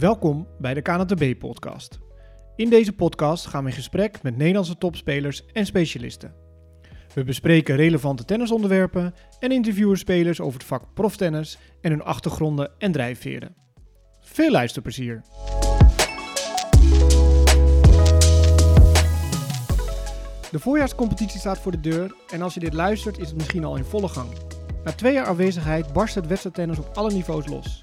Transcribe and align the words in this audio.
Welkom 0.00 0.46
bij 0.58 0.74
de 0.74 0.82
KNTB-podcast. 0.82 1.98
In 2.56 2.70
deze 2.70 2.92
podcast 2.92 3.46
gaan 3.46 3.62
we 3.62 3.70
in 3.70 3.76
gesprek 3.76 4.22
met 4.22 4.36
Nederlandse 4.36 4.78
topspelers 4.78 5.46
en 5.52 5.66
specialisten. 5.66 6.34
We 7.14 7.24
bespreken 7.24 7.76
relevante 7.76 8.24
tennisonderwerpen 8.24 9.14
en 9.38 9.52
interviewen 9.52 9.98
spelers 9.98 10.40
over 10.40 10.58
het 10.58 10.68
vak 10.68 10.94
proftennis 10.94 11.58
en 11.80 11.90
hun 11.90 12.02
achtergronden 12.02 12.70
en 12.78 12.92
drijfveren. 12.92 13.54
Veel 14.20 14.50
luisterplezier! 14.50 15.22
De 20.50 20.58
voorjaarscompetitie 20.58 21.40
staat 21.40 21.58
voor 21.58 21.72
de 21.72 21.80
deur 21.80 22.14
en 22.32 22.42
als 22.42 22.54
je 22.54 22.60
dit 22.60 22.74
luistert 22.74 23.18
is 23.18 23.28
het 23.28 23.36
misschien 23.36 23.64
al 23.64 23.76
in 23.76 23.84
volle 23.84 24.08
gang. 24.08 24.28
Na 24.84 24.92
twee 24.92 25.12
jaar 25.12 25.26
afwezigheid 25.26 25.92
barst 25.92 26.14
het 26.14 26.26
wedstrijdtennis 26.26 26.78
op 26.78 26.90
alle 26.94 27.12
niveaus 27.12 27.46
los. 27.46 27.80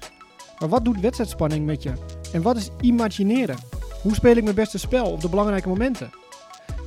Maar 0.58 0.68
wat 0.68 0.84
doet 0.84 1.00
wedstrijdspanning 1.00 1.66
met 1.66 1.82
je? 1.82 1.92
En 2.32 2.42
wat 2.42 2.56
is 2.56 2.70
imagineren? 2.80 3.56
Hoe 4.02 4.14
speel 4.14 4.36
ik 4.36 4.42
mijn 4.42 4.54
beste 4.54 4.78
spel 4.78 5.10
op 5.10 5.20
de 5.20 5.28
belangrijke 5.28 5.68
momenten? 5.68 6.10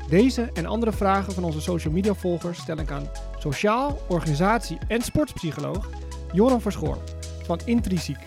Deze 0.10 0.50
en 0.54 0.66
andere 0.66 0.92
vragen 0.92 1.34
van 1.34 1.44
onze 1.44 1.62
social 1.62 1.94
media 1.94 2.14
volgers 2.14 2.60
stel 2.60 2.78
ik 2.78 2.92
aan 2.92 3.10
sociaal, 3.40 3.98
organisatie 4.10 4.78
en 4.88 5.02
sportpsycholoog 5.02 5.90
Joran 6.34 6.62
Verschoor 6.62 6.98
van 7.44 7.60
Intrinsiek, 7.66 8.18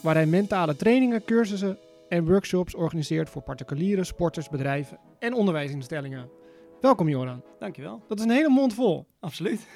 waar 0.00 0.14
hij 0.14 0.26
mentale 0.26 0.76
trainingen, 0.76 1.24
cursussen 1.24 1.78
en 2.08 2.26
workshops 2.26 2.74
organiseert 2.74 3.30
voor 3.30 3.42
particuliere 3.42 4.04
sporters, 4.04 4.48
bedrijven 4.48 4.98
en 5.18 5.34
onderwijsinstellingen. 5.34 6.30
Welkom 6.80 7.08
Joran. 7.08 7.42
Dankjewel. 7.58 8.02
Dat 8.08 8.18
is 8.18 8.24
een 8.24 8.30
hele 8.30 8.48
mond 8.48 8.74
vol. 8.74 9.06
Absoluut. 9.20 9.66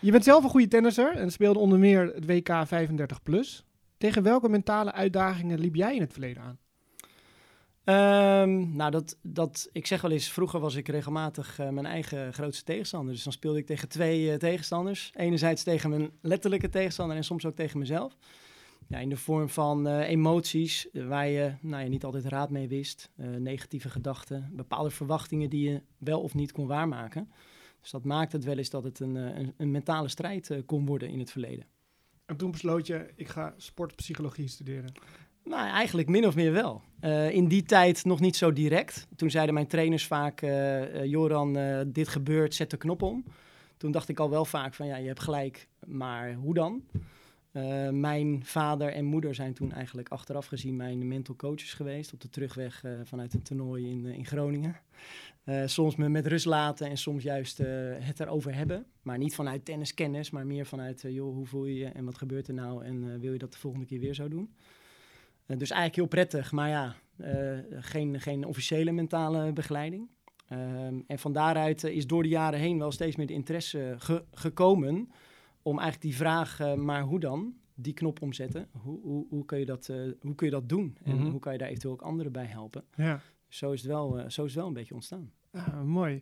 Je 0.00 0.10
bent 0.10 0.24
zelf 0.24 0.44
een 0.44 0.50
goede 0.50 0.68
tennisser 0.68 1.16
en 1.16 1.30
speelde 1.30 1.58
onder 1.58 1.78
meer 1.78 2.12
het 2.14 2.26
WK 2.26 2.62
35 2.66 3.22
plus. 3.22 3.64
Tegen 4.00 4.22
welke 4.22 4.48
mentale 4.48 4.92
uitdagingen 4.92 5.58
liep 5.58 5.74
jij 5.74 5.94
in 5.94 6.00
het 6.00 6.12
verleden 6.12 6.42
aan? 6.42 6.58
Ehm, 7.84 8.76
nou, 8.76 8.90
dat, 8.90 9.18
dat, 9.22 9.68
ik 9.72 9.86
zeg 9.86 10.00
wel 10.00 10.10
eens, 10.10 10.32
vroeger 10.32 10.60
was 10.60 10.74
ik 10.74 10.88
regelmatig 10.88 11.58
uh, 11.58 11.68
mijn 11.68 11.86
eigen 11.86 12.32
grootste 12.32 12.64
tegenstander. 12.64 13.14
Dus 13.14 13.22
dan 13.22 13.32
speelde 13.32 13.58
ik 13.58 13.66
tegen 13.66 13.88
twee 13.88 14.30
uh, 14.30 14.34
tegenstanders. 14.34 15.12
Enerzijds 15.16 15.62
tegen 15.62 15.90
mijn 15.90 16.10
letterlijke 16.20 16.68
tegenstander 16.68 17.16
en 17.16 17.24
soms 17.24 17.46
ook 17.46 17.54
tegen 17.54 17.78
mezelf. 17.78 18.16
Ja, 18.86 18.98
in 18.98 19.08
de 19.08 19.16
vorm 19.16 19.48
van 19.48 19.86
uh, 19.86 20.08
emoties 20.08 20.88
waar 20.92 21.28
je, 21.28 21.52
nou, 21.60 21.82
je 21.82 21.88
niet 21.88 22.04
altijd 22.04 22.24
raad 22.24 22.50
mee 22.50 22.68
wist. 22.68 23.10
negatieve 23.38 23.90
gedachten, 23.90 24.50
bepaalde 24.52 24.90
verwachtingen 24.90 25.50
die 25.50 25.70
je 25.70 25.82
wel 25.98 26.20
of 26.20 26.34
niet 26.34 26.52
kon 26.52 26.66
waarmaken. 26.66 27.30
Dus 27.80 27.90
dat 27.90 28.04
maakt 28.04 28.32
het 28.32 28.44
wel 28.44 28.56
eens 28.56 28.70
dat 28.70 28.84
het 28.84 29.00
een, 29.00 29.14
een 29.56 29.70
mentale 29.70 30.08
strijd 30.08 30.62
kon 30.66 30.86
worden 30.86 31.08
in 31.08 31.18
het 31.18 31.30
verleden. 31.30 31.66
En 32.30 32.36
toen 32.36 32.50
besloot 32.50 32.86
je, 32.86 33.06
ik 33.16 33.28
ga 33.28 33.54
sportpsychologie 33.56 34.48
studeren. 34.48 34.92
Nou, 35.44 35.68
eigenlijk 35.68 36.08
min 36.08 36.26
of 36.26 36.34
meer 36.34 36.52
wel. 36.52 36.82
Uh, 37.00 37.30
in 37.30 37.48
die 37.48 37.62
tijd 37.62 38.04
nog 38.04 38.20
niet 38.20 38.36
zo 38.36 38.52
direct. 38.52 39.06
Toen 39.16 39.30
zeiden 39.30 39.54
mijn 39.54 39.66
trainers 39.66 40.06
vaak, 40.06 40.42
uh, 40.42 41.04
Joran, 41.04 41.56
uh, 41.56 41.80
dit 41.86 42.08
gebeurt, 42.08 42.54
zet 42.54 42.70
de 42.70 42.76
knop 42.76 43.02
om. 43.02 43.24
Toen 43.76 43.90
dacht 43.90 44.08
ik 44.08 44.20
al 44.20 44.30
wel 44.30 44.44
vaak 44.44 44.74
van, 44.74 44.86
ja, 44.86 44.96
je 44.96 45.06
hebt 45.06 45.20
gelijk, 45.20 45.68
maar 45.86 46.34
hoe 46.34 46.54
dan? 46.54 46.82
mijn 47.90 48.44
vader 48.44 48.92
en 48.92 49.04
moeder 49.04 49.34
zijn 49.34 49.54
toen 49.54 49.72
eigenlijk 49.72 50.08
achteraf 50.08 50.46
gezien 50.46 50.76
mijn 50.76 51.08
mental 51.08 51.36
coaches 51.36 51.72
geweest... 51.72 52.12
op 52.12 52.20
de 52.20 52.28
terugweg 52.28 52.84
vanuit 53.04 53.34
een 53.34 53.42
toernooi 53.42 53.90
in, 53.90 54.04
in 54.06 54.26
Groningen. 54.26 54.76
Soms 55.64 55.96
me 55.96 56.08
met 56.08 56.26
rust 56.26 56.46
laten 56.46 56.88
en 56.88 56.96
soms 56.96 57.22
juist 57.22 57.58
het 57.98 58.20
erover 58.20 58.54
hebben. 58.54 58.86
Maar 59.02 59.18
niet 59.18 59.34
vanuit 59.34 59.64
tenniskennis, 59.64 60.30
maar 60.30 60.46
meer 60.46 60.66
vanuit, 60.66 61.04
joh, 61.08 61.34
hoe 61.34 61.46
voel 61.46 61.64
je 61.64 61.74
je 61.74 61.86
en 61.86 62.04
wat 62.04 62.18
gebeurt 62.18 62.48
er 62.48 62.54
nou... 62.54 62.84
en 62.84 63.20
wil 63.20 63.32
je 63.32 63.38
dat 63.38 63.52
de 63.52 63.58
volgende 63.58 63.86
keer 63.86 64.00
weer 64.00 64.14
zo 64.14 64.28
doen? 64.28 64.54
Dus 65.46 65.70
eigenlijk 65.70 65.94
heel 65.94 66.06
prettig, 66.06 66.52
maar 66.52 66.68
ja, 66.68 66.96
geen, 67.70 68.20
geen 68.20 68.44
officiële 68.44 68.92
mentale 68.92 69.52
begeleiding. 69.52 70.08
Um, 70.52 71.04
en 71.06 71.18
van 71.18 71.32
daaruit 71.32 71.84
is 71.84 72.06
door 72.06 72.22
de 72.22 72.28
jaren 72.28 72.58
heen 72.58 72.78
wel 72.78 72.90
steeds 72.90 73.16
meer 73.16 73.26
de 73.26 73.32
interesse 73.32 73.94
ge 73.98 74.24
gekomen 74.32 75.08
om 75.62 75.78
eigenlijk 75.78 76.02
die 76.02 76.16
vraag, 76.16 76.76
maar 76.76 77.02
hoe 77.02 77.20
dan, 77.20 77.54
die 77.74 77.92
knop 77.92 78.22
omzetten. 78.22 78.68
Hoe, 78.82 79.00
hoe, 79.00 79.26
hoe, 79.28 79.44
kun, 79.44 79.58
je 79.58 79.64
dat, 79.64 79.86
hoe 80.20 80.34
kun 80.34 80.46
je 80.46 80.52
dat 80.52 80.68
doen? 80.68 80.96
En 81.02 81.12
mm 81.12 81.20
-hmm. 81.20 81.30
hoe 81.30 81.40
kan 81.40 81.52
je 81.52 81.58
daar 81.58 81.68
eventueel 81.68 81.92
ook 81.92 82.02
anderen 82.02 82.32
bij 82.32 82.44
helpen? 82.44 82.84
Ja. 82.94 83.20
Zo, 83.50 83.72
is 83.72 83.80
het 83.80 83.90
wel, 83.90 84.24
zo 84.28 84.44
is 84.44 84.50
het 84.50 84.54
wel 84.54 84.66
een 84.66 84.72
beetje 84.72 84.94
ontstaan. 84.94 85.32
Ah, 85.52 85.82
mooi. 85.82 86.20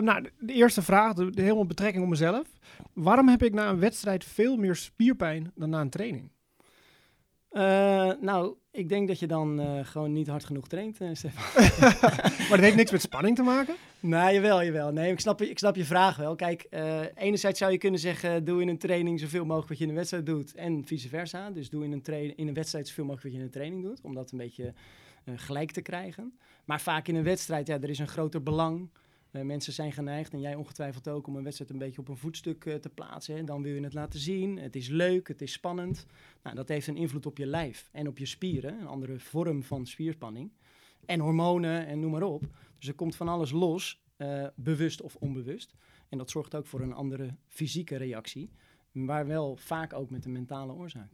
nou, 0.00 0.28
de 0.38 0.52
eerste 0.52 0.82
vraag, 0.82 1.14
de, 1.14 1.30
de 1.30 1.42
helemaal 1.42 1.66
betrekking 1.66 2.04
op 2.04 2.10
mezelf. 2.10 2.46
Waarom 2.92 3.28
heb 3.28 3.42
ik 3.42 3.54
na 3.54 3.68
een 3.68 3.78
wedstrijd 3.78 4.24
veel 4.24 4.56
meer 4.56 4.76
spierpijn 4.76 5.52
dan 5.54 5.70
na 5.70 5.80
een 5.80 5.90
training? 5.90 6.30
Uh, 7.52 8.12
nou, 8.20 8.54
ik 8.70 8.88
denk 8.88 9.08
dat 9.08 9.18
je 9.18 9.26
dan 9.26 9.60
uh, 9.60 9.78
gewoon 9.82 10.12
niet 10.12 10.26
hard 10.26 10.44
genoeg 10.44 10.68
traint, 10.68 10.96
Stefan. 11.12 11.62
maar 12.48 12.48
dat 12.48 12.60
heeft 12.60 12.76
niks 12.76 12.90
met 12.90 13.00
spanning 13.00 13.36
te 13.36 13.42
maken? 13.42 13.74
Nee, 14.00 14.34
jawel, 14.34 14.64
jawel. 14.64 14.92
Nee, 14.92 15.12
ik 15.12 15.20
snap, 15.20 15.42
ik 15.42 15.58
snap 15.58 15.76
je 15.76 15.84
vraag 15.84 16.16
wel. 16.16 16.34
Kijk, 16.34 16.66
enerzijds 17.14 17.58
zou 17.58 17.72
je 17.72 17.78
kunnen 17.78 18.00
zeggen, 18.00 18.44
doe 18.44 18.62
in 18.62 18.68
een 18.68 18.78
training 18.78 19.20
zoveel 19.20 19.44
mogelijk 19.44 19.68
wat 19.68 19.78
je 19.78 19.84
in 19.84 19.90
een 19.90 19.96
wedstrijd 19.96 20.26
doet. 20.26 20.54
En 20.54 20.84
vice 20.84 21.08
versa. 21.08 21.50
Dus 21.50 21.70
doe 21.70 21.84
in 21.84 21.92
een, 21.92 22.36
in 22.36 22.48
een 22.48 22.54
wedstrijd 22.54 22.88
zoveel 22.88 23.04
mogelijk 23.04 23.24
wat 23.24 23.32
je 23.32 23.38
in 23.38 23.44
een 23.44 23.52
training 23.52 23.82
doet. 23.82 24.00
Om 24.02 24.14
dat 24.14 24.32
een 24.32 24.38
beetje 24.38 24.74
gelijk 25.24 25.70
te 25.70 25.82
krijgen. 25.82 26.38
Maar 26.64 26.80
vaak 26.80 27.08
in 27.08 27.14
een 27.14 27.22
wedstrijd, 27.22 27.66
ja, 27.66 27.80
er 27.80 27.90
is 27.90 27.98
een 27.98 28.08
groter 28.08 28.42
belang. 28.42 28.90
Uh, 29.32 29.42
mensen 29.42 29.72
zijn 29.72 29.92
geneigd, 29.92 30.32
en 30.32 30.40
jij 30.40 30.54
ongetwijfeld 30.54 31.08
ook, 31.08 31.26
om 31.26 31.36
een 31.36 31.42
wedstrijd 31.42 31.70
een 31.70 31.78
beetje 31.78 32.00
op 32.00 32.08
een 32.08 32.16
voetstuk 32.16 32.64
uh, 32.64 32.74
te 32.74 32.88
plaatsen. 32.88 33.36
Hè. 33.36 33.44
Dan 33.44 33.62
wil 33.62 33.74
je 33.74 33.82
het 33.82 33.94
laten 33.94 34.20
zien. 34.20 34.58
Het 34.58 34.76
is 34.76 34.88
leuk, 34.88 35.28
het 35.28 35.42
is 35.42 35.52
spannend. 35.52 36.06
Nou, 36.42 36.56
dat 36.56 36.68
heeft 36.68 36.86
een 36.86 36.96
invloed 36.96 37.26
op 37.26 37.38
je 37.38 37.46
lijf 37.46 37.88
en 37.92 38.08
op 38.08 38.18
je 38.18 38.26
spieren. 38.26 38.80
Een 38.80 38.86
andere 38.86 39.18
vorm 39.18 39.62
van 39.62 39.86
spierspanning. 39.86 40.52
En 41.06 41.20
hormonen 41.20 41.86
en 41.86 42.00
noem 42.00 42.10
maar 42.10 42.22
op. 42.22 42.42
Dus 42.78 42.88
er 42.88 42.94
komt 42.94 43.16
van 43.16 43.28
alles 43.28 43.50
los, 43.50 44.02
bewust 44.54 45.02
of 45.02 45.16
onbewust. 45.16 45.74
En 46.08 46.18
dat 46.18 46.30
zorgt 46.30 46.54
ook 46.54 46.66
voor 46.66 46.80
een 46.80 46.92
andere 46.92 47.34
fysieke 47.46 47.96
reactie. 47.96 48.50
Maar 48.92 49.26
wel 49.26 49.56
vaak 49.56 49.92
ook 49.92 50.10
met 50.10 50.24
een 50.24 50.32
mentale 50.32 50.72
oorzaak. 50.72 51.12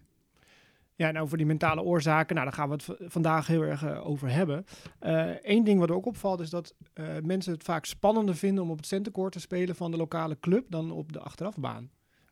Ja, 0.99 1.11
nou 1.11 1.29
voor 1.29 1.37
die 1.37 1.47
mentale 1.47 1.83
oorzaken, 1.83 2.35
nou 2.35 2.47
daar 2.47 2.57
gaan 2.57 2.69
we 2.69 2.75
het 2.75 3.13
vandaag 3.13 3.47
heel 3.47 3.63
erg 3.63 3.85
uh, 3.85 4.07
over 4.07 4.31
hebben. 4.31 4.65
Eén 4.99 5.59
uh, 5.59 5.65
ding 5.65 5.79
wat 5.79 5.91
ook 5.91 6.07
opvalt 6.07 6.41
is 6.41 6.51
dat 6.51 6.75
uh, 6.95 7.07
mensen 7.23 7.53
het 7.53 7.63
vaak 7.63 7.85
spannender 7.85 8.37
vinden 8.37 8.65
om 8.65 8.71
op 8.71 8.77
het 8.77 8.87
centercourt 8.87 9.33
te 9.33 9.41
spelen 9.41 9.77
van 9.77 9.91
de 9.91 9.97
lokale 9.97 10.37
club 10.41 10.65
dan 10.69 10.91
op 10.91 11.13
de 11.13 11.21
achterafbaan. 11.21 11.91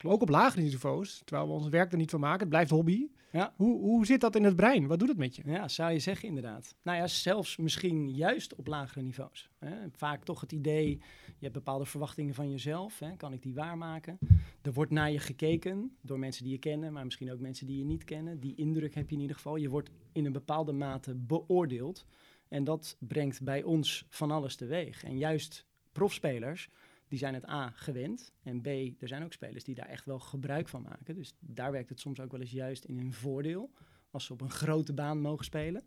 Ook 0.09 0.23
op 0.23 0.29
lagere 0.29 0.63
niveaus, 0.63 1.23
terwijl 1.25 1.49
we 1.49 1.55
ons 1.55 1.69
werk 1.69 1.93
er 1.93 1.99
niet 1.99 2.11
van 2.11 2.21
maken. 2.21 2.41
Het 2.41 2.49
blijft 2.49 2.71
hobby. 2.71 3.09
Ja. 3.33 3.53
Hoe, 3.57 3.81
hoe 3.81 4.07
zit 4.07 4.21
dat 4.21 4.37
in 4.37 4.45
het 4.45 4.57
brein? 4.57 4.87
Wat 4.87 4.99
doet 4.99 5.09
het 5.09 5.17
met 5.17 5.37
je? 5.37 5.43
Ja, 5.47 5.69
zou 5.69 5.93
je 5.93 5.99
zeggen 5.99 6.29
inderdaad. 6.29 6.75
Nou 6.83 6.99
ja, 6.99 7.07
zelfs 7.07 7.57
misschien 7.57 8.11
juist 8.11 8.55
op 8.55 8.67
lagere 8.67 9.03
niveaus. 9.03 9.51
Hè. 9.59 9.77
Vaak 9.93 10.25
toch 10.25 10.41
het 10.41 10.53
idee, 10.53 10.89
je 11.27 11.33
hebt 11.41 11.53
bepaalde 11.53 11.85
verwachtingen 11.85 12.35
van 12.35 12.51
jezelf. 12.51 12.99
Hè. 12.99 13.17
Kan 13.17 13.33
ik 13.33 13.43
die 13.43 13.55
waarmaken? 13.55 14.19
Er 14.63 14.73
wordt 14.73 14.91
naar 14.91 15.11
je 15.11 15.19
gekeken 15.19 15.97
door 16.01 16.19
mensen 16.19 16.43
die 16.43 16.53
je 16.53 16.59
kennen, 16.59 16.93
maar 16.93 17.05
misschien 17.05 17.33
ook 17.33 17.41
mensen 17.41 17.67
die 17.67 17.79
je 17.79 17.85
niet 17.85 18.05
kennen. 18.05 18.41
Die 18.41 18.55
indruk 18.55 18.95
heb 18.95 19.09
je 19.09 19.15
in 19.15 19.21
ieder 19.21 19.37
geval. 19.37 19.57
Je 19.57 19.69
wordt 19.69 19.91
in 20.13 20.25
een 20.25 20.33
bepaalde 20.33 20.73
mate 20.73 21.15
beoordeeld. 21.15 22.07
En 22.49 22.65
dat 22.65 22.97
brengt 22.99 23.43
bij 23.43 23.63
ons 23.63 24.07
van 24.09 24.31
alles 24.31 24.57
teweeg. 24.57 25.05
En 25.05 25.19
juist 25.19 25.67
profspelers 25.93 26.69
die 27.09 27.19
zijn 27.19 27.35
het 27.35 27.49
A 27.49 27.71
gewend. 27.71 28.33
En 28.43 28.61
B, 28.61 28.67
er 28.67 29.09
zijn 29.09 29.25
ook 29.25 29.33
spelers 29.33 29.65
die 29.65 29.75
daar 29.75 29.89
echt 29.89 30.05
wel 30.05 30.19
gebruik 30.19 30.69
van 30.69 30.83
maken. 30.83 31.15
Dus 31.15 31.35
daar 31.41 31.73
werkt 31.73 31.89
het 31.89 32.01
soms 32.01 32.21
ook 32.21 32.31
wel 32.31 32.41
eens 32.41 32.51
juist 32.51 32.85
in 32.85 32.99
hun 32.99 33.13
voordeel. 33.13 33.71
Als 34.11 34.25
ze 34.25 34.33
op 34.33 34.41
een 34.41 34.51
grote 34.51 34.93
baan 34.93 35.21
mogen 35.21 35.45
spelen. 35.45 35.85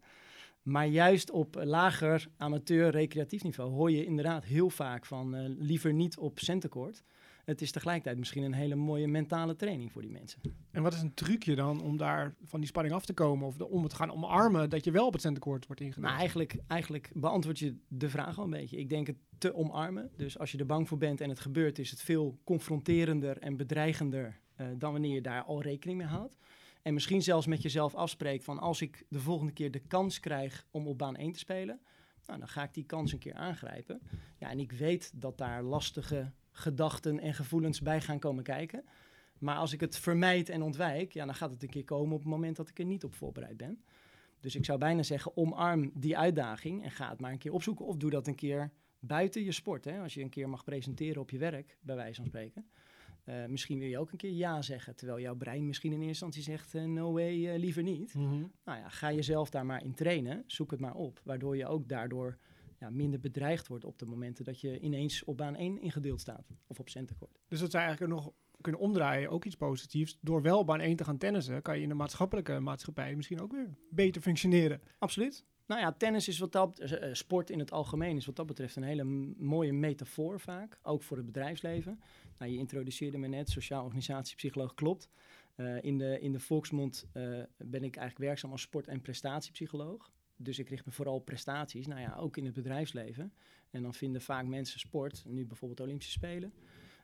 Maar 0.62 0.88
juist 0.88 1.32
op 1.32 1.56
lager 1.64 2.28
amateur 2.38 2.90
recreatief 2.90 3.44
niveau 3.44 3.72
hoor 3.72 3.92
je 3.92 4.06
inderdaad 4.06 4.44
heel 4.44 4.70
vaak 4.70 5.06
van 5.06 5.36
uh, 5.36 5.46
liever 5.58 5.94
niet 5.94 6.18
op 6.18 6.40
centercourt 6.40 7.04
het 7.50 7.62
is 7.62 7.72
tegelijkertijd 7.72 8.18
misschien 8.18 8.44
een 8.44 8.54
hele 8.54 8.76
mooie 8.76 9.08
mentale 9.08 9.56
training 9.56 9.92
voor 9.92 10.02
die 10.02 10.12
mensen. 10.12 10.42
En 10.72 10.84
wat 10.84 10.94
is 10.94 11.02
een 11.02 11.14
trucje 11.14 11.56
dan 11.56 11.82
om 11.82 11.98
daar 11.98 12.36
van 12.44 12.60
die 12.60 12.70
spanning 12.70 12.96
af 12.96 13.06
te 13.06 13.14
komen 13.14 13.48
of 13.48 13.60
om 13.60 13.82
het 13.82 13.90
te 13.90 13.96
gaan 13.96 14.12
omarmen 14.12 14.70
dat 14.70 14.84
je 14.84 14.92
wel 14.92 15.06
op 15.06 15.14
het 15.14 15.22
centercourt 15.22 15.66
wordt 15.66 15.82
ingenomen? 15.82 16.10
Nou, 16.10 16.20
eigenlijk, 16.20 16.56
eigenlijk 16.68 17.12
beantwoord 17.14 17.60
je 17.60 17.76
de 17.88 18.10
vraag 18.10 18.38
al 18.38 18.44
een 18.44 18.50
beetje. 18.50 18.78
Ik 18.78 18.90
denk 18.90 19.08
het 19.08 19.18
te 19.38 19.56
omarmen. 19.56 20.12
Dus 20.16 20.40
als 20.40 20.52
je 20.52 20.58
er 20.58 20.66
bang 20.66 20.88
voor 20.88 20.98
bent 20.98 21.22
en 21.22 21.30
het 21.30 21.40
gebeurt, 21.40 21.80
is 21.80 21.90
het 21.90 22.02
veel 22.02 22.40
confronterender 22.44 23.38
en 23.38 23.58
bedreigender 23.58 24.40
uh, 24.58 24.68
dan 24.78 24.92
wanneer 24.92 25.14
je 25.14 25.22
daar 25.22 25.44
al 25.44 25.62
rekening 25.62 25.98
mee 25.98 26.08
houdt. 26.08 26.38
En 26.82 26.94
misschien 26.94 27.22
zelfs 27.22 27.46
met 27.46 27.62
jezelf 27.62 27.96
afspreekt 27.96 28.44
van 28.44 28.60
als 28.60 28.82
ik 28.82 29.06
de 29.10 29.20
volgende 29.20 29.52
keer 29.52 29.72
de 29.72 29.80
kans 29.88 30.20
krijg 30.20 30.66
om 30.72 30.88
op 30.88 30.98
baan 30.98 31.16
1 31.16 31.32
te 31.32 31.40
spelen, 31.40 31.80
nou, 32.26 32.40
dan 32.40 32.50
ga 32.50 32.64
ik 32.64 32.74
die 32.74 32.86
kans 32.86 33.12
een 33.12 33.20
keer 33.20 33.34
aangrijpen. 33.34 34.02
Ja, 34.38 34.50
en 34.50 34.60
ik 34.60 34.72
weet 34.72 35.12
dat 35.16 35.38
daar 35.38 35.64
lastige 35.64 36.32
gedachten 36.60 37.20
en 37.20 37.34
gevoelens 37.34 37.82
bij 37.82 38.02
gaan 38.02 38.20
komen 38.20 38.44
kijken. 38.44 38.84
Maar 39.40 39.56
als 39.56 39.74
ik 39.74 39.80
het 39.80 39.98
vermijd 39.98 40.50
en 40.50 40.62
ontwijk, 40.62 41.14
ja, 41.14 41.26
dan 41.26 41.36
gaat 41.36 41.52
het 41.52 41.64
een 41.64 41.70
keer 41.70 41.84
komen 41.84 42.14
op 42.14 42.20
het 42.20 42.30
moment 42.30 42.56
dat 42.56 42.70
ik 42.70 42.80
er 42.80 42.86
niet 42.86 43.04
op 43.04 43.16
voorbereid 43.16 43.58
ben. 43.58 43.84
Dus 44.40 44.56
ik 44.56 44.66
zou 44.66 44.80
bijna 44.80 45.04
zeggen, 45.04 45.38
omarm 45.38 45.92
die 45.94 46.18
uitdaging 46.18 46.84
en 46.84 46.92
ga 46.92 47.10
het 47.10 47.20
maar 47.20 47.32
een 47.32 47.38
keer 47.38 47.54
opzoeken. 47.54 47.86
Of 47.86 47.98
doe 47.98 48.10
dat 48.10 48.28
een 48.28 48.36
keer 48.36 48.72
buiten 49.00 49.44
je 49.44 49.52
sport. 49.52 49.86
Hè? 49.86 50.02
Als 50.02 50.14
je 50.14 50.22
een 50.22 50.30
keer 50.30 50.50
mag 50.50 50.64
presenteren 50.64 51.22
op 51.22 51.30
je 51.30 51.38
werk, 51.38 51.78
bij 51.82 51.96
wijze 51.96 52.16
van 52.16 52.26
spreken. 52.26 52.70
Eh, 53.24 53.46
misschien 53.46 53.80
wil 53.80 53.88
je 53.88 54.00
ook 54.00 54.12
een 54.12 54.18
keer 54.18 54.32
ja 54.32 54.62
zeggen, 54.62 54.96
terwijl 54.96 55.20
jouw 55.20 55.36
brein 55.36 55.68
misschien 55.68 55.92
in 55.92 56.02
eerste 56.02 56.26
instantie 56.26 56.42
zegt 56.42 56.76
eh, 56.76 56.84
no 56.84 57.12
way, 57.12 57.48
eh, 57.48 57.60
liever 57.60 57.84
niet. 57.84 58.14
Mhm. 58.14 58.46
Nou 58.64 58.80
ja, 58.80 58.90
ga 58.90 59.12
jezelf 59.12 59.50
daar 59.50 59.66
maar 59.66 59.84
in 59.84 59.94
trainen, 59.94 60.44
zoek 60.48 60.72
het 60.72 60.80
maar 60.80 60.96
op, 60.96 61.22
waardoor 61.24 61.58
je 61.58 61.68
ook 61.68 61.88
daardoor 61.88 62.38
ja, 62.80 62.90
minder 62.90 63.20
bedreigd 63.20 63.68
wordt 63.68 63.86
op 63.86 64.00
de 64.00 64.06
momenten 64.06 64.44
dat 64.44 64.62
je 64.62 64.80
ineens 64.80 65.24
op 65.24 65.38
baan 65.38 65.56
1 65.56 65.82
ingedeeld 65.82 66.22
staat 66.22 66.48
of 66.68 66.80
op 66.80 66.90
centekort. 66.90 67.40
Dus 67.48 67.60
dat 67.60 67.72
zou 67.72 67.84
eigenlijk 67.84 68.14
nog 68.14 68.32
kunnen 68.62 68.82
omdraaien, 68.82 69.30
ook 69.30 69.46
iets 69.46 69.56
positiefs. 69.56 70.18
Door 70.22 70.42
wel 70.42 70.64
baan 70.64 70.80
1 70.80 70.96
te 70.96 71.04
gaan 71.04 71.18
tennissen, 71.18 71.62
kan 71.62 71.76
je 71.76 71.84
in 71.84 71.90
de 71.90 71.96
maatschappelijke 71.96 72.60
maatschappij 72.60 73.16
misschien 73.16 73.42
ook 73.42 73.52
weer 73.52 73.78
beter 73.90 74.22
functioneren. 74.22 74.82
Absoluut. 74.98 75.46
Nou 75.70 75.82
ja, 75.82 75.92
tennis 75.92 76.28
is 76.28 76.40
wat 76.40 76.52
dat, 76.52 76.80
eh, 76.80 77.14
sport 77.14 77.50
in 77.50 77.60
het 77.60 77.72
algemeen 77.72 78.18
is 78.18 78.26
wat 78.26 78.36
dat 78.36 78.46
betreft 78.46 78.76
een 78.76 78.84
hele 78.84 79.04
mooie 79.38 79.74
metafoor 79.74 80.40
vaak, 80.40 80.80
ook 80.84 81.04
voor 81.04 81.18
het 81.18 81.26
bedrijfsleven. 81.26 82.00
Nou, 82.38 82.52
je 82.52 82.58
introduceerde 82.58 83.18
me 83.18 83.28
net, 83.28 83.50
sociaal 83.50 83.84
organisatiepsycholoog, 83.84 84.74
klopt. 84.74 85.10
Eh, 85.56 85.84
in, 85.84 85.98
de, 85.98 86.20
in 86.20 86.32
de 86.32 86.40
volksmond 86.40 87.06
eh, 87.12 87.24
ben 87.58 87.84
ik 87.84 87.96
eigenlijk 87.96 88.18
werkzaam 88.18 88.52
als 88.52 88.62
sport- 88.62 88.88
en 88.88 89.02
prestatiepsycholoog. 89.02 90.12
Dus 90.42 90.60
ik 90.60 90.70
richt 90.70 90.86
me 90.86 90.92
vooral 90.92 91.16
op 91.16 91.26
prestaties, 91.26 91.88
nou 91.88 92.02
ja, 92.02 92.16
ook 92.16 92.38
in 92.38 92.46
het 92.46 92.54
bedrijfsleven. 92.54 93.34
En 93.70 93.82
dan 93.82 93.94
vinden 93.94 94.22
vaak 94.22 94.46
mensen 94.46 94.80
sport, 94.80 95.24
nu 95.26 95.46
bijvoorbeeld 95.46 95.80
Olympische 95.80 96.12
Spelen. 96.12 96.54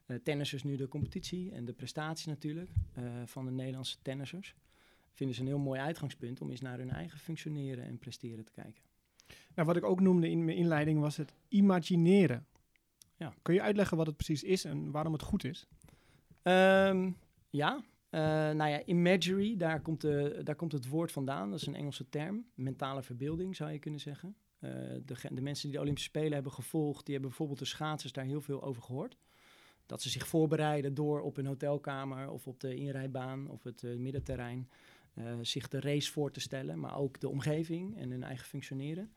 Eh 0.06 0.18
tennissers 0.24 0.64
nu 0.64 0.76
de 0.76 0.88
competitie 0.88 1.52
en 1.52 1.66
de 1.66 1.74
prestaties 1.74 2.26
natuurlijk 2.26 2.70
eh, 2.94 3.04
van 3.26 3.46
de 3.46 3.52
Nederlandse 3.52 3.98
tennissers. 4.02 4.56
Vinden 5.12 5.36
ze 5.36 5.42
een 5.42 5.48
heel 5.48 5.58
mooi 5.58 5.80
uitgangspunt 5.80 6.42
om 6.42 6.50
eens 6.50 6.62
naar 6.62 6.78
hun 6.78 6.90
eigen 6.90 7.20
functioneren 7.20 7.86
en 7.86 7.98
presteren 7.98 8.46
te 8.46 8.52
kijken. 8.52 8.84
Nou, 9.56 9.68
wat 9.68 9.76
ik 9.76 9.84
ook 9.84 10.00
noemde 10.00 10.30
in 10.30 10.46
mijn 10.46 10.58
inleiding 10.58 11.00
was 11.00 11.18
het 11.18 11.34
imagineren. 11.48 12.46
Ja. 13.18 13.34
Kun 13.42 13.54
je 13.54 13.62
uitleggen 13.62 13.98
wat 13.98 14.08
het 14.08 14.16
precies 14.16 14.44
is 14.44 14.66
en 14.66 14.92
waarom 14.92 15.14
het 15.14 15.22
goed 15.22 15.44
is? 15.44 15.68
Ehm, 16.42 17.12
ja, 17.50 17.84
nou 18.56 18.70
ja, 18.70 18.84
imagery, 18.86 19.58
daar 19.58 19.82
komt, 19.82 20.02
de, 20.02 20.42
daar 20.44 20.56
komt 20.56 20.72
het 20.72 20.88
woord 20.88 21.12
vandaan. 21.12 21.50
Dat 21.50 21.60
is 21.60 21.68
een 21.68 21.76
Engelse 21.76 22.10
term. 22.10 22.46
Mentale 22.54 23.04
verbeelding 23.04 23.56
zou 23.56 23.72
je 23.72 23.80
kunnen 23.80 24.00
zeggen. 24.00 24.36
Eh, 24.60 24.72
de, 25.06 25.16
de 25.32 25.42
mensen 25.42 25.64
die 25.64 25.76
de 25.76 25.82
Olympische 25.82 26.10
Spelen 26.10 26.34
hebben 26.34 26.52
gevolgd, 26.52 27.04
die 27.06 27.14
hebben 27.14 27.30
bijvoorbeeld 27.30 27.60
de 27.60 27.66
schaatsers 27.66 28.14
daar 28.14 28.26
heel 28.26 28.42
veel 28.42 28.64
over 28.64 28.82
gehoord. 28.82 29.18
Dat 29.86 30.02
ze 30.02 30.10
zich 30.10 30.28
voorbereiden 30.28 30.94
door 30.94 31.22
op 31.22 31.38
een 31.38 31.46
hotelkamer 31.46 32.30
of 32.30 32.48
op 32.48 32.60
de 32.60 32.76
inrijbaan 32.76 33.50
of 33.50 33.64
het 33.64 33.84
eh, 33.84 33.96
middenterrein 33.96 34.70
eh, 35.14 35.34
zich 35.42 35.68
de 35.68 35.80
race 35.80 36.12
voor 36.12 36.32
te 36.32 36.40
stellen, 36.40 36.80
maar 36.80 36.98
ook 36.98 37.20
de 37.20 37.30
omgeving 37.30 37.98
en 37.98 38.12
hun 38.12 38.24
eigen 38.24 38.46
functioneren. 38.46 39.12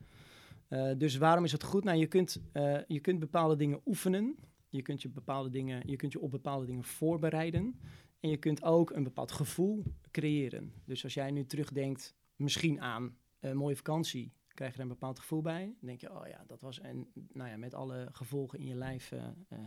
Eh, 0.69 0.91
dus 0.97 1.17
waarom 1.17 1.45
is 1.45 1.53
het 1.53 1.63
goed? 1.63 1.85
Nou, 1.85 1.99
je 1.99 2.07
kunt, 2.07 2.41
eh, 2.53 2.79
je 2.87 3.01
kunt 3.01 3.19
bepaalde 3.19 3.57
dingen 3.57 3.81
oefenen. 3.87 4.37
Je 4.69 4.83
kunt 4.83 5.03
je, 5.03 5.09
bepaalde 5.09 5.51
dingen, 5.51 5.83
je 5.87 5.97
kunt 5.97 6.13
je 6.13 6.21
op 6.21 6.31
bepaalde 6.31 6.67
dingen 6.67 6.85
voorbereiden. 6.85 7.81
En 8.21 8.29
je 8.29 8.37
kunt 8.37 8.63
ook 8.63 8.91
een 8.91 9.03
bepaald 9.03 9.33
gevoel 9.33 9.83
creëren. 10.11 10.73
Dus 10.85 11.05
als 11.05 11.15
jij 11.15 11.31
nu 11.31 11.47
terugdenkt, 11.47 12.17
misschien 12.37 12.81
aan 12.81 13.17
een 13.41 13.57
mooie 13.57 13.77
vakantie, 13.77 14.33
krijg 14.55 14.73
je 14.73 14.77
er 14.77 14.83
een 14.83 14.93
bepaald 14.93 15.19
gevoel 15.19 15.43
bij. 15.43 15.65
Dan 15.65 15.89
denk 15.89 16.01
je, 16.01 16.11
oh 16.11 16.27
ja, 16.27 16.45
dat 16.47 16.61
was 16.61 16.81
en 16.81 17.07
nou 17.33 17.51
ja, 17.51 17.57
met 17.57 17.75
alle 17.75 18.09
gevolgen 18.13 18.59
in 18.59 18.67
je 18.67 18.75
lijf 18.75 19.13
eh, 19.13 19.27
eh, 19.49 19.59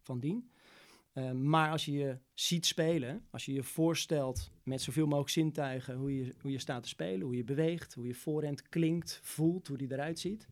van 0.00 0.20
dien. 0.20 0.50
Eh, 1.12 1.32
maar 1.32 1.70
als 1.70 1.84
je 1.84 1.92
je 1.92 2.18
ziet 2.34 2.66
spelen, 2.66 3.26
als 3.30 3.44
je 3.44 3.52
je 3.52 3.62
voorstelt 3.62 4.50
met 4.62 4.82
zoveel 4.82 5.06
mogelijk 5.06 5.30
zintuigen 5.30 5.94
hoe 5.94 6.16
je, 6.16 6.34
hoe 6.40 6.50
je 6.50 6.58
staat 6.58 6.82
te 6.82 6.88
spelen, 6.88 7.20
hoe 7.20 7.36
je 7.36 7.44
beweegt, 7.44 7.94
hoe 7.94 8.06
je 8.06 8.14
voorhand 8.14 8.68
klinkt, 8.68 9.20
voelt, 9.22 9.68
hoe 9.68 9.76
die 9.76 9.92
eruit 9.92 10.18
ziet, 10.18 10.48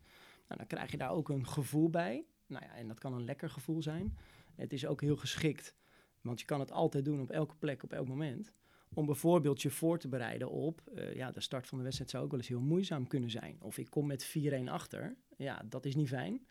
nou, 0.49 0.59
dan 0.59 0.67
krijg 0.67 0.91
je 0.91 0.97
daar 0.97 1.11
ook 1.11 1.29
een 1.29 1.47
gevoel 1.47 1.91
bij. 1.91 2.25
Nou 2.47 2.65
ja, 2.65 2.75
en 2.75 2.89
dat 2.89 2.99
kan 2.99 3.13
een 3.13 3.25
lekker 3.25 3.51
gevoel 3.51 3.83
zijn. 3.83 4.17
Het 4.55 4.73
is 4.73 4.87
ook 4.87 5.01
heel 5.01 5.17
geschikt, 5.17 5.75
want 6.21 6.41
je 6.41 6.47
kan 6.47 6.61
het 6.61 6.73
altijd 6.73 7.05
doen 7.05 7.21
op 7.21 7.31
elke 7.31 7.55
plek, 7.59 7.83
op 7.83 7.93
elk 7.93 8.09
moment. 8.09 8.53
Om 8.95 9.07
bijvoorbeeld 9.07 9.63
je 9.63 9.71
voor 9.71 9.99
te 9.99 10.09
bereiden 10.09 10.51
op, 10.51 10.83
eh, 10.95 11.15
ja, 11.15 11.31
de 11.31 11.41
start 11.41 11.67
van 11.67 11.79
de 11.79 11.85
wedstrijd 11.85 12.11
zou 12.11 12.25
ook 12.25 12.31
wel 12.31 12.41
eens 12.41 12.49
heel 12.49 12.61
moeizaam 12.61 13.07
kunnen 13.07 13.31
zijn. 13.31 13.57
Of 13.61 13.79
ik 13.79 13.91
kom 13.91 14.07
met 14.07 14.25
4-1 14.25 14.69
achter. 14.69 15.17
Ja, 15.37 15.63
dat 15.69 15.85
is 15.85 15.95
niet 15.95 16.09
fijn, 16.09 16.47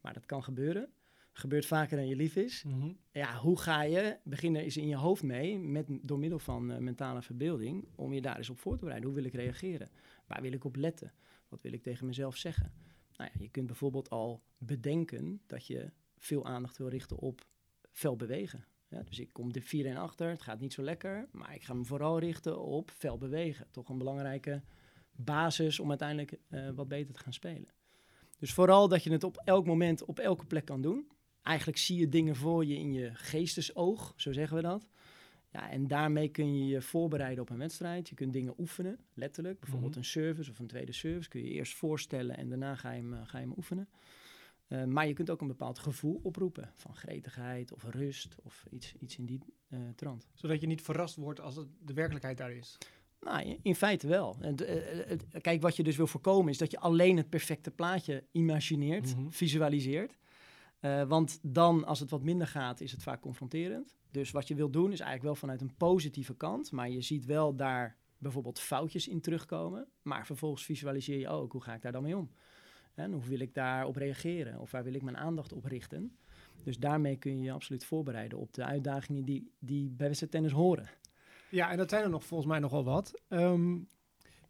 maar 0.00 0.12
dat 0.12 0.26
kan 0.26 0.42
gebeuren. 0.42 0.92
Gebeurt 1.32 1.66
vaker 1.66 1.96
dan 1.96 2.08
je 2.08 2.16
lief 2.16 2.36
is. 2.36 2.64
Ja, 3.12 3.36
hoe 3.36 3.58
ga 3.58 3.82
je, 3.82 4.18
beginnen 4.24 4.64
is 4.64 4.76
in 4.76 4.88
je 4.88 4.96
hoofd 4.96 5.22
mee, 5.22 5.58
met, 5.58 5.86
door 5.88 6.18
middel 6.18 6.38
van 6.38 6.70
eh, 6.70 6.78
mentale 6.78 7.22
verbeelding, 7.22 7.88
om 7.94 8.12
je 8.12 8.20
daar 8.20 8.36
eens 8.36 8.50
op 8.50 8.58
voor 8.58 8.74
te 8.74 8.84
bereiden. 8.84 9.10
Hoe 9.10 9.18
wil 9.18 9.28
ik 9.28 9.34
reageren? 9.34 9.88
Waar 10.26 10.42
wil 10.42 10.52
ik 10.52 10.64
op 10.64 10.76
letten? 10.76 11.12
Wat 11.48 11.62
wil 11.62 11.72
ik 11.72 11.82
tegen 11.82 12.06
mezelf 12.06 12.36
zeggen? 12.36 12.72
Nou 13.16 13.30
ja, 13.34 13.40
je 13.40 13.48
kunt 13.48 13.66
bijvoorbeeld 13.66 14.10
al 14.10 14.42
bedenken 14.58 15.40
dat 15.46 15.66
je 15.66 15.90
veel 16.18 16.46
aandacht 16.46 16.78
wil 16.78 16.88
richten 16.88 17.16
op 17.18 17.46
fel 17.90 18.16
bewegen. 18.16 18.64
Ja, 18.92 19.02
dus 19.02 19.18
ik 19.18 19.32
kom 19.32 19.52
de 19.52 19.60
4 19.60 19.86
en 19.86 19.96
achter, 19.96 20.28
het 20.28 20.42
gaat 20.42 20.60
niet 20.60 20.72
zo 20.72 20.82
lekker, 20.82 21.28
maar 21.30 21.54
ik 21.54 21.62
ga 21.62 21.74
me 21.74 21.84
vooral 21.84 22.18
richten 22.18 22.60
op 22.60 22.90
fel 22.90 23.18
bewegen. 23.18 23.66
Toch 23.70 23.88
een 23.88 23.98
belangrijke 23.98 24.62
basis 25.12 25.80
om 25.80 25.88
uiteindelijk 25.88 26.38
eh, 26.48 26.68
wat 26.74 26.88
beter 26.88 27.14
te 27.14 27.20
gaan 27.20 27.32
spelen. 27.32 27.68
Dus 28.38 28.52
vooral 28.52 28.88
dat 28.88 29.04
je 29.04 29.12
het 29.12 29.24
op 29.24 29.42
elk 29.44 29.66
moment, 29.66 30.04
op 30.04 30.18
elke 30.18 30.44
plek 30.46 30.64
kan 30.64 30.80
doen. 30.80 31.06
Eigenlijk 31.42 31.78
zie 31.78 31.98
je 31.98 32.08
dingen 32.08 32.36
voor 32.36 32.64
je 32.64 32.74
in 32.74 32.92
je 32.92 33.10
geestesoog, 33.14 34.12
zo 34.16 34.32
zeggen 34.32 34.56
we 34.56 34.62
dat. 34.62 34.88
Ja, 35.52 35.70
en 35.70 35.86
daarmee 35.86 36.28
kun 36.28 36.58
je 36.58 36.66
je 36.66 36.82
voorbereiden 36.82 37.42
op 37.42 37.50
een 37.50 37.58
wedstrijd. 37.58 38.08
Je 38.08 38.14
kunt 38.14 38.32
dingen 38.32 38.54
oefenen, 38.58 38.98
letterlijk. 39.14 39.60
Bijvoorbeeld 39.60 39.90
Mhm. 39.90 40.00
een 40.00 40.04
service 40.04 40.50
of 40.50 40.58
een 40.58 40.66
tweede 40.66 40.92
service 40.92 41.28
kun 41.28 41.44
je 41.44 41.50
eerst 41.50 41.74
voorstellen 41.74 42.36
en 42.36 42.48
daarna 42.48 42.74
ga 42.74 42.90
je 42.90 43.00
hem, 43.00 43.14
eh, 43.14 43.20
ga 43.24 43.38
je 43.38 43.44
hem 43.46 43.54
oefenen. 43.56 43.88
Eh, 44.72 44.84
maar 44.84 45.06
je 45.06 45.12
kunt 45.12 45.30
ook 45.30 45.40
een 45.40 45.46
bepaald 45.46 45.78
gevoel 45.78 46.20
oproepen 46.22 46.72
van 46.76 46.94
gretigheid 46.94 47.72
of 47.72 47.84
rust 47.90 48.34
of 48.42 48.64
iets, 48.70 48.94
iets 48.98 49.16
in 49.18 49.24
die 49.26 49.40
eh, 49.68 49.78
trant. 49.96 50.26
Zodat 50.34 50.60
je 50.60 50.66
niet 50.66 50.82
verrast 50.82 51.16
wordt 51.16 51.40
als 51.40 51.56
het 51.56 51.68
de 51.84 51.92
werkelijkheid 51.92 52.36
daar 52.36 52.52
is. 52.52 52.78
Nou, 53.20 53.58
in- 53.62 53.74
feite 53.74 54.06
wel. 54.06 54.36
Eh, 54.40 55.18
kijk, 55.40 55.62
wat 55.62 55.76
je 55.76 55.82
dus 55.82 55.96
wil 55.96 56.06
voorkomen 56.06 56.50
is 56.52 56.58
dat 56.58 56.70
je 56.70 56.78
alleen 56.78 57.16
het 57.16 57.28
perfecte 57.28 57.70
plaatje 57.70 58.24
imagineert, 58.30 59.16
Mhm. 59.16 59.28
visualiseert. 59.30 60.16
Want 61.08 61.38
dan, 61.42 61.84
als 61.84 62.00
het 62.00 62.10
wat 62.10 62.22
minder 62.22 62.46
gaat, 62.46 62.80
is 62.80 62.92
het 62.92 63.02
vaak 63.02 63.20
confronterend. 63.20 63.94
Dus 64.10 64.30
wat 64.30 64.48
je 64.48 64.54
wil 64.54 64.70
doen 64.70 64.84
is 64.92 65.00
eigenlijk 65.00 65.22
wel 65.22 65.34
vanuit 65.34 65.60
een 65.60 65.76
positieve 65.76 66.34
kant. 66.34 66.72
Maar 66.72 66.90
je 66.90 67.00
ziet 67.00 67.24
wel 67.24 67.56
daar 67.56 67.96
bijvoorbeeld 68.18 68.58
foutjes 68.60 69.08
in 69.08 69.20
terugkomen. 69.20 69.86
Maar 70.02 70.26
vervolgens 70.26 70.64
visualiseer 70.64 71.18
je 71.18 71.28
ook, 71.28 71.52
hoe 71.52 71.62
ga 71.62 71.74
ik 71.74 71.82
daar 71.82 71.92
dan 71.92 72.02
mee 72.02 72.16
om? 72.16 72.30
En 72.94 73.12
hoe 73.12 73.24
wil 73.24 73.40
ik 73.40 73.54
daarop 73.54 73.96
reageren? 73.96 74.60
Of 74.60 74.70
waar 74.70 74.84
wil 74.84 74.94
ik 74.94 75.02
mijn 75.02 75.16
aandacht 75.16 75.52
op 75.52 75.64
richten? 75.64 76.16
Dus 76.64 76.78
daarmee 76.78 77.16
kun 77.16 77.36
je 77.36 77.42
je 77.42 77.52
absoluut 77.52 77.84
voorbereiden 77.84 78.38
op 78.38 78.54
de 78.54 78.64
uitdagingen 78.64 79.24
die, 79.24 79.52
die 79.58 79.90
bij 79.90 80.06
wedstrijdtennis 80.06 80.52
horen. 80.52 80.90
Ja, 81.48 81.70
en 81.70 81.76
dat 81.76 81.90
zijn 81.90 82.02
er 82.02 82.10
nog 82.10 82.24
volgens 82.24 82.48
mij 82.50 82.58
nogal 82.58 82.84
wat. 82.84 83.22
Ehm, 83.28 83.78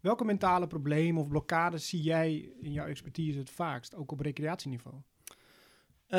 welke 0.01 0.25
mentale 0.25 0.67
problemen 0.67 1.23
of 1.23 1.29
blokkades 1.29 1.89
zie 1.89 2.03
jij 2.03 2.53
in 2.61 2.73
jouw 2.73 2.87
expertise 2.87 3.39
het 3.39 3.51
vaakst, 3.51 3.95
ook 3.95 4.13
op 4.13 4.21
recreatieniveau? 4.21 4.97
Eh, 6.07 6.19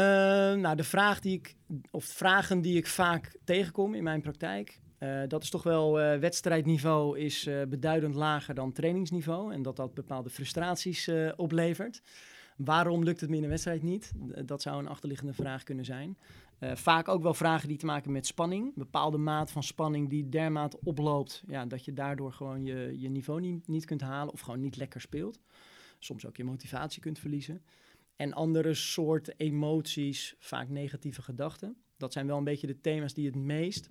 nou, 0.54 0.76
de 0.76 0.84
vraag 0.84 1.20
die 1.20 1.38
ik, 1.38 1.56
of 1.92 2.06
vragen 2.06 2.62
die 2.62 2.78
ik 2.78 2.88
vaak 2.88 3.38
tegenkom 3.44 3.94
in 3.94 4.04
mijn 4.04 4.22
praktijk, 4.22 4.80
eh, 5.04 5.22
dat 5.28 5.44
is 5.44 5.50
toch 5.50 5.64
wel 5.64 6.00
eh, 6.00 6.20
wedstrijdniveau 6.20 7.20
is 7.20 7.46
eh, 7.46 7.62
beduidend 7.70 8.16
lager 8.16 8.54
dan 8.54 8.72
trainingsniveau 8.72 9.54
en 9.54 9.62
dat 9.62 9.76
dat 9.76 9.94
bepaalde 9.94 10.30
frustraties 10.30 11.10
oplevert. 11.36 12.02
Waarom 12.58 13.04
lukt 13.04 13.22
het 13.22 13.30
me 13.30 13.36
in 13.36 13.44
een 13.44 13.50
wedstrijd 13.50 13.84
niet? 13.84 14.12
Dat 14.46 14.62
zou 14.62 14.80
een 14.80 14.88
achterliggende 14.88 15.34
vraag 15.34 15.64
kunnen 15.64 15.86
zijn. 15.86 16.18
Vaak 16.60 17.08
ook 17.08 17.22
wel 17.22 17.34
vragen 17.34 17.68
die 17.68 17.78
te 17.78 17.86
maken 17.86 18.12
met 18.12 18.26
spanning. 18.26 18.66
Een 18.66 18.74
bepaalde 18.76 19.18
maat 19.18 19.52
van 19.52 19.64
spanning 19.64 20.10
die 20.10 20.30
dermate 20.30 20.80
oploopt 20.84 21.44
ja, 21.48 21.66
dat 21.66 21.86
je 21.86 21.94
daardoor 21.94 22.34
gewoon 22.34 22.64
je, 22.64 23.00
je 23.00 23.10
niveau 23.10 23.42
niet, 23.42 23.68
niet 23.68 23.86
kunt 23.86 24.02
halen 24.02 24.34
of 24.34 24.40
gewoon 24.40 24.60
niet 24.60 24.76
lekker 24.76 25.02
speelt. 25.02 25.40
Soms 26.00 26.26
ook 26.26 26.38
je 26.38 26.44
motivatie 26.44 27.02
kunt 27.02 27.20
verliezen. 27.20 27.62
En 28.16 28.34
andere 28.34 28.74
soorten 28.74 29.34
emoties, 29.38 30.36
vaak 30.40 30.70
negatieve 30.70 31.22
gedachten. 31.22 31.76
Dat 31.98 32.14
zijn 32.14 32.28
wel 32.28 32.38
een 32.38 32.44
beetje 32.44 32.68
de 32.68 32.82
thema's 32.82 33.14
die 33.14 33.26
het 33.26 33.36
meest, 33.36 33.90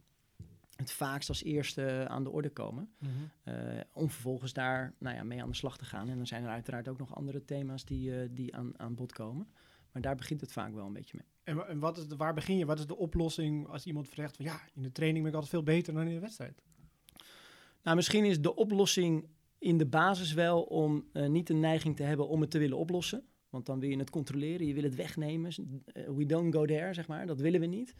het 0.76 0.92
vaakst 0.92 1.28
als 1.28 1.42
eerste 1.42 2.04
aan 2.08 2.24
de 2.24 2.30
orde 2.30 2.50
komen. 2.50 2.94
Eh, 3.42 3.54
om 3.92 4.10
vervolgens 4.10 4.52
daar 4.52 4.94
nou 4.98 5.16
ja, 5.16 5.22
mee 5.22 5.42
aan 5.42 5.48
de 5.48 5.56
slag 5.56 5.78
te 5.78 5.84
gaan. 5.84 6.08
En 6.08 6.16
dan 6.16 6.26
zijn 6.26 6.42
er 6.42 6.50
uiteraard 6.50 6.88
ook 6.88 6.98
nog 6.98 7.14
andere 7.14 7.44
thema's 7.44 7.84
die, 7.84 8.20
eh, 8.20 8.28
die 8.30 8.56
aan, 8.56 8.78
aan 8.78 8.94
bod 8.94 9.12
komen. 9.12 9.48
Maar 9.92 10.02
daar 10.02 10.16
begint 10.16 10.40
het 10.40 10.52
vaak 10.52 10.74
wel 10.74 10.86
een 10.86 10.92
beetje 10.92 11.16
mee. 11.16 11.56
En, 11.56 11.68
en 11.68 11.78
wat 11.78 11.98
is 11.98 12.08
de, 12.08 12.16
waar 12.16 12.34
begin 12.34 12.56
je? 12.56 12.66
Wat 12.66 12.78
is 12.78 12.86
de 12.86 12.96
oplossing 12.96 13.68
als 13.68 13.86
iemand 13.86 14.08
zegt 14.08 14.36
van 14.36 14.44
ja, 14.44 14.60
in 14.74 14.82
de 14.82 14.92
training 14.92 15.24
ben 15.24 15.32
ik 15.32 15.38
altijd 15.38 15.54
veel 15.54 15.74
beter 15.74 15.94
dan 15.94 16.06
in 16.06 16.14
de 16.14 16.20
wedstrijd? 16.20 16.62
Nou, 17.82 17.96
misschien 17.96 18.24
is 18.24 18.40
de 18.40 18.54
oplossing 18.54 19.28
in 19.58 19.78
de 19.78 19.86
basis 19.86 20.32
wel 20.32 20.62
om 20.62 21.04
eh, 21.12 21.26
niet 21.26 21.46
de 21.46 21.54
neiging 21.54 21.96
te 21.96 22.02
hebben 22.02 22.28
om 22.28 22.40
het 22.40 22.50
te 22.50 22.58
willen 22.58 22.78
oplossen. 22.78 23.24
Want 23.50 23.66
dan 23.66 23.80
wil 23.80 23.90
je 23.90 23.98
het 23.98 24.10
controleren, 24.10 24.66
je 24.66 24.74
wil 24.74 24.82
het 24.82 24.94
wegnemen. 24.94 25.52
We 25.92 26.26
don't 26.26 26.54
go 26.54 26.64
there, 26.64 26.94
zeg 26.94 27.08
maar. 27.08 27.26
Dat 27.26 27.40
willen 27.40 27.60
we 27.60 27.66
niet. 27.66 27.94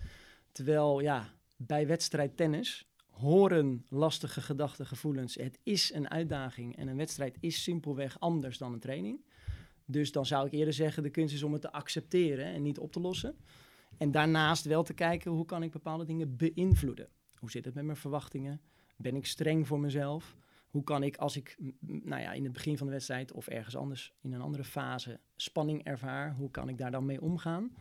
Terwijl, 0.53 1.01
ja, 1.01 1.33
bij 1.67 1.87
wedstrijd 1.87 2.37
tennis 2.37 2.87
horen 3.11 3.85
lastige 3.89 4.41
gedachten, 4.41 4.87
gevoelens. 4.87 5.35
Het 5.35 5.59
is 5.63 5.93
een 5.93 6.11
uitdaging 6.11 6.77
en 6.77 6.89
een 6.89 6.97
wedstrijd 6.97 7.37
is 7.41 7.63
simpelweg 7.63 8.21
anders 8.21 8.59
dan 8.59 8.73
een 8.73 8.81
training. 8.81 9.25
Dus 9.85 10.13
dan 10.13 10.27
zou 10.27 10.47
ik 10.47 10.53
eerder 10.53 10.75
zeggen, 10.75 11.03
de 11.03 11.11
kunst 11.11 11.35
is 11.35 11.43
om 11.43 11.53
het 11.53 11.63
te 11.63 11.73
accepteren 11.73 12.45
en 12.45 12.63
niet 12.63 12.79
op 12.79 12.93
te 12.93 13.01
lossen. 13.01 13.37
En 13.99 14.11
daarnaast 14.11 14.65
wel 14.65 14.83
te 14.83 14.95
kijken 14.95 15.31
hoe 15.31 15.45
kan 15.45 15.63
ik 15.63 15.71
bepaalde 15.71 16.05
dingen 16.05 16.37
beïnvloeden. 16.37 17.09
Hoe 17.35 17.51
zit 17.51 17.65
het 17.65 17.75
met 17.75 17.85
mijn 17.85 17.97
verwachtingen? 17.97 18.61
Ben 18.97 19.17
ik 19.17 19.27
streng 19.27 19.67
voor 19.67 19.81
mezelf? 19.81 20.37
Hoe 20.69 20.85
kan 20.85 21.03
ik 21.03 21.17
als 21.17 21.37
ik 21.37 21.57
nou 21.81 22.23
ja, 22.23 22.33
in 22.33 22.45
het 22.45 22.53
begin 22.53 22.79
van 22.79 22.87
de 22.87 22.93
wedstrijd 22.93 23.33
of 23.33 23.49
ergens 23.49 23.77
anders 23.77 24.13
in 24.21 24.33
een 24.33 24.41
andere 24.41 24.65
fase 24.65 25.21
spanning 25.37 25.85
ervaar, 25.85 26.35
hoe 26.35 26.51
kan 26.51 26.69
ik 26.69 26.79
daar 26.79 26.91
dan 26.91 27.07
mee 27.07 27.21
omgaan? 27.21 27.77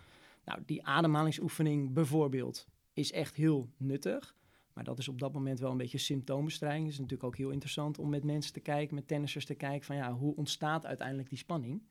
Nou, 0.46 0.62
die 0.66 0.86
ademhalingsoefening 0.86 1.94
bijvoorbeeld 1.94 2.68
is 2.94 3.12
echt 3.12 3.36
heel 3.36 3.70
nuttig. 3.78 4.36
Maar 4.74 4.84
dat 4.84 5.00
is 5.00 5.08
op 5.08 5.20
dat 5.20 5.34
moment 5.34 5.60
wel 5.60 5.72
een 5.72 5.78
beetje 5.78 5.98
symptoombestrijding. 5.98 6.84
Het 6.84 6.94
is 6.94 7.00
natuurlijk 7.00 7.28
ook 7.28 7.38
heel 7.38 7.50
interessant 7.50 8.00
om 8.00 8.10
met 8.10 8.24
mensen 8.24 8.54
te 8.54 8.60
kijken, 8.60 8.96
met 8.96 9.08
tennissers 9.08 9.46
te 9.46 9.56
kijken 9.56 9.86
van 9.86 9.96
ja, 9.96 10.14
hoe 10.14 10.36
ontstaat 10.36 10.86
uiteindelijk 10.86 11.30
die 11.30 11.38
spanning? 11.38 11.84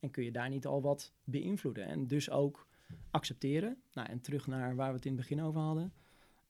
En 0.00 0.10
kun 0.10 0.24
je 0.24 0.32
daar 0.32 0.48
niet 0.48 0.66
al 0.66 0.82
wat 0.82 1.12
beïnvloeden? 1.24 1.86
En 1.86 2.06
dus 2.06 2.30
ook 2.30 2.66
accepteren. 3.10 3.82
Nou, 3.92 4.08
en 4.08 4.20
terug 4.20 4.46
naar 4.46 4.76
waar 4.76 4.88
we 4.88 4.96
het 4.96 5.04
in 5.04 5.12
het 5.12 5.20
begin 5.20 5.42
over 5.42 5.60
hadden. 5.60 5.92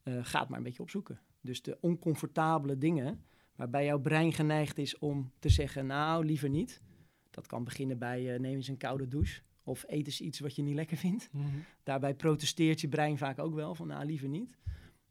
Uh, 0.04 0.24
ga 0.24 0.40
het 0.40 0.48
maar 0.48 0.58
een 0.58 0.64
beetje 0.64 0.82
opzoeken. 0.82 1.20
Dus 1.40 1.62
de 1.62 1.78
oncomfortabele 1.80 2.78
dingen 2.78 3.24
waarbij 3.56 3.84
jouw 3.84 4.00
brein 4.00 4.32
geneigd 4.32 4.78
is 4.78 4.98
om 4.98 5.32
te 5.38 5.48
zeggen, 5.48 5.86
nou, 5.86 6.24
liever 6.24 6.48
niet. 6.48 6.82
Dat 7.30 7.46
kan 7.46 7.64
beginnen 7.64 7.98
bij 7.98 8.34
uh, 8.34 8.40
neem 8.40 8.54
eens 8.54 8.68
een 8.68 8.76
koude 8.76 9.08
douche. 9.08 9.42
Of 9.64 9.84
eet 9.86 10.06
eens 10.06 10.20
iets 10.20 10.38
wat 10.38 10.56
je 10.56 10.62
niet 10.62 10.74
lekker 10.74 10.96
vindt. 10.96 11.28
Mhm. 11.32 11.46
Daarbij 11.82 12.14
protesteert 12.14 12.80
je 12.80 12.88
brein 12.88 13.18
vaak 13.18 13.38
ook 13.38 13.54
wel 13.54 13.74
van, 13.74 13.86
nou, 13.86 14.04
liever 14.04 14.28
niet. 14.28 14.58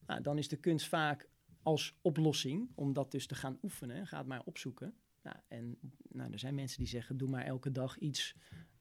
Nou, 0.05 0.22
dan 0.22 0.38
is 0.38 0.48
de 0.48 0.58
kunst 0.58 0.88
vaak 0.88 1.29
als 1.62 1.98
oplossing 2.01 2.70
om 2.75 2.93
dat 2.93 3.12
dus 3.12 3.27
te 3.27 3.36
gaan 3.36 3.58
oefenen. 3.63 4.08
Ga 4.08 4.17
het 4.17 4.27
maar 4.27 4.41
opzoeken. 4.46 4.93
Nou, 5.24 5.36
en 5.48 5.77
nou, 6.10 6.31
er 6.31 6.39
zijn 6.39 6.55
mensen 6.55 6.79
die 6.79 6.88
zeggen, 6.88 7.17
doe 7.17 7.29
maar 7.29 7.46
elke 7.46 7.72
dag 7.72 7.98
iets 7.98 8.36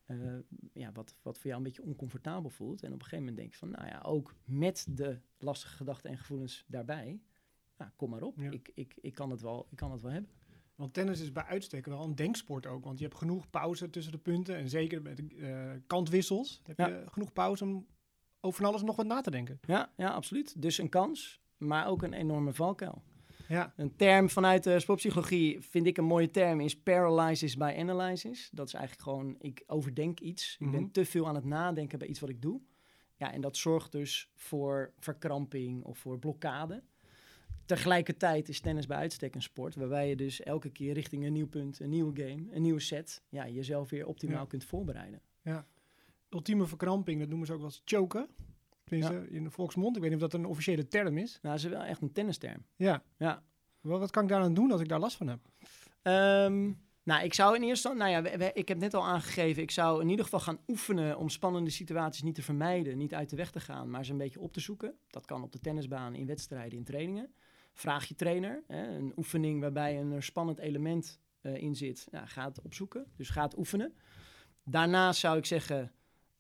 uh, 0.07 0.39
ja, 0.73 0.93
wat, 0.93 1.17
wat 1.23 1.39
voor 1.39 1.47
jou 1.47 1.57
een 1.57 1.63
beetje 1.63 1.83
oncomfortabel 1.83 2.51
voelt. 2.51 2.83
En 2.83 2.93
op 2.93 2.99
een 2.99 3.05
gegeven 3.05 3.19
moment 3.19 3.37
denk 3.37 3.53
je 3.53 3.59
van, 3.59 3.71
nou 3.71 3.87
ja, 3.87 4.01
ook 4.01 4.35
met 4.45 4.87
de 4.91 5.19
lastige 5.39 5.77
gedachten 5.77 6.11
en 6.11 6.19
gevoelens 6.19 6.65
daarbij, 6.67 7.21
nou, 7.77 7.91
kom 7.97 8.11
maar 8.11 8.23
op. 8.23 8.41
Ik, 8.41 8.71
ik, 8.75 8.95
ik, 9.01 9.15
kan 9.15 9.31
het 9.31 9.41
wel, 9.41 9.67
ik 9.71 9.77
kan 9.77 9.93
het 9.93 10.03
wel 10.03 10.11
hebben. 10.13 10.31
Want 10.81 10.95
tennis 10.95 11.21
is 11.21 11.33
bij 11.33 11.45
uitstek 11.45 11.87
wel 11.87 12.03
een 12.03 12.15
denksport 12.15 12.67
ook. 12.67 12.85
Want 12.85 12.99
je 12.99 13.05
hebt 13.05 13.17
genoeg 13.17 13.51
pauze 13.51 13.91
tussen 13.91 14.13
de 14.13 14.19
punten. 14.19 14.57
En 14.57 14.69
zeker 14.69 15.03
met 15.03 15.21
uh, 15.21 15.71
kantwissels 15.87 16.61
heb 16.65 16.79
je 16.79 17.05
genoeg 17.11 17.33
pauze 17.33 17.65
om 17.65 17.87
over 18.41 18.61
van 18.61 18.71
alles 18.71 18.83
nog 18.83 18.97
wat 18.97 19.07
na 19.07 19.21
te 19.21 19.31
denken. 19.31 19.59
Ja, 19.63 19.93
ja, 19.97 20.11
absoluut. 20.11 20.63
Dus 20.63 20.79
een 20.79 20.89
kans, 20.89 21.41
maar 21.57 21.87
ook 21.87 22.03
een 22.03 22.13
enorme 22.13 22.53
valkuil. 22.53 23.03
Ja. 23.49 23.73
Een 23.77 23.97
term 23.97 24.31
vanuit 24.31 24.63
de 24.63 24.81
sportpsychologie 24.81 25.61
vind 25.61 25.87
ik 25.87 25.99
een 25.99 26.05
mooie 26.05 26.31
term 26.31 26.61
is 26.61 26.81
paralysis 26.81 27.57
by 27.57 27.75
analysis. 27.79 28.49
Dat 28.53 28.67
is 28.67 28.75
eigenlijk 28.75 29.09
gewoon, 29.09 29.37
ik 29.39 29.63
overdenk 29.67 30.21
iets. 30.21 30.57
Ik 30.59 30.71
ben 30.71 30.83
mhm. 30.83 30.91
te 30.91 31.05
veel 31.05 31.29
aan 31.29 31.35
het 31.35 31.45
nadenken 31.45 31.99
bij 31.99 32.09
iets 32.09 32.21
wat 32.21 32.29
ik 32.29 32.43
doe. 32.43 32.61
Ja, 33.17 33.33
en 33.33 33.41
dat 33.41 33.57
zorgt 33.57 33.93
dus 33.93 34.31
voor 34.35 34.93
verkramping 34.99 35.85
of 35.85 35.99
voor 35.99 36.19
blokkade. 36.19 36.83
Tegelijkertijd 37.71 38.49
is 38.49 38.61
tennis 38.61 38.87
bij 38.87 38.97
uitstek 38.97 39.35
een 39.35 39.43
sport 39.43 39.75
waarbij 39.75 40.09
je 40.09 40.17
dus 40.17 40.43
elke 40.43 40.71
keer 40.71 40.93
richting 40.93 41.25
een 41.25 41.33
nieuw 41.33 41.47
punt, 41.47 41.81
een 41.81 41.89
nieuwe 41.89 42.23
game, 42.23 42.47
een 42.51 42.63
nieuwe 42.63 42.81
set, 42.81 43.23
ja, 43.29 43.49
jezelf 43.49 43.91
weer 43.91 44.07
optimaal 44.07 44.47
kunt 44.47 44.65
voorbereiden. 44.65 45.21
Ja. 45.43 45.67
Ultieme 46.29 46.67
verkramping, 46.67 47.21
dat 47.21 47.29
noemen 47.29 47.47
ze 47.47 47.53
ook 47.53 47.59
wel 47.59 47.69
eens 47.69 47.83
choken. 47.85 48.29
Tenminste, 48.85 49.27
in 49.31 49.45
de 49.45 49.51
volksmond. 49.51 49.97
Ik 49.97 50.03
weet 50.03 50.11
niet 50.11 50.23
of 50.23 50.31
dat 50.31 50.41
een 50.41 50.47
officiële 50.47 50.89
term 50.89 51.19
is. 51.19 51.39
Nou, 51.43 51.57
dat 51.57 51.65
is 51.65 51.71
wel 51.71 51.83
echt 51.83 52.03
een 52.03 52.13
tennisterm. 52.13 52.65
Ja. 52.77 53.03
ja. 53.17 53.43
Wat, 53.81 53.99
wat 53.99 54.11
kan 54.11 54.23
ik 54.23 54.29
daar 54.29 54.43
aan 54.43 54.55
doen 54.55 54.73
als 54.73 54.81
ik 54.81 54.89
daar 54.89 55.01
last 55.01 55.17
van 55.17 55.29
heb? 55.29 55.41
Um, 56.03 56.81
nou, 57.03 57.25
ik 57.25 57.35
zou 57.35 57.57
in 57.57 57.63
eerste 57.63 57.89
instantie, 57.89 58.21
nou 58.21 58.39
ja, 58.39 58.53
ik 58.55 58.69
heb 58.69 58.79
net 58.79 58.95
al 58.95 59.05
aangegeven, 59.05 59.63
ik 59.63 59.71
zou 59.71 60.01
in 60.01 60.09
ieder 60.09 60.25
geval 60.25 60.41
gaan 60.41 60.61
oefenen 60.69 61.19
om 61.19 61.29
spannende 61.29 61.71
situaties 61.71 62.23
niet 62.23 62.35
te 62.35 62.43
vermijden, 62.43 62.99
niet 62.99 63.15
uit 63.15 63.31
de 63.31 63.37
weg 63.37 63.51
te 63.51 63.61
gaan, 63.61 63.91
maar 63.91 64.05
ze 64.05 64.13
een 64.13 64.19
beetje 64.19 64.41
op 64.41 64.53
te 64.53 64.61
zoeken. 64.61 64.95
Dat 65.09 65.27
kan 65.27 65.43
op 65.43 65.53
de 65.53 65.61
tennisbaan, 65.61 66.15
in 66.15 66.27
wedstrijden, 66.27 66.79
in 66.79 66.85
trainingen. 66.85 67.33
Vraag 67.73 68.05
je 68.05 68.15
trainer, 68.15 68.63
hè, 68.67 68.97
een 68.97 69.13
oefening 69.17 69.61
waarbij 69.61 70.01
een 70.01 70.23
spannend 70.23 70.59
element 70.59 71.21
uh, 71.43 71.57
in 71.57 71.77
zit, 71.77 72.09
nou, 72.11 72.27
ga 72.27 72.45
het 72.45 72.63
opzoeken. 72.63 73.07
Dus 73.17 73.29
ga 73.29 73.43
het 73.43 73.59
oefenen. 73.59 73.95
Daarnaast 74.65 75.21
zou 75.21 75.39
ik 75.39 75.47
zeggen, 75.47 75.93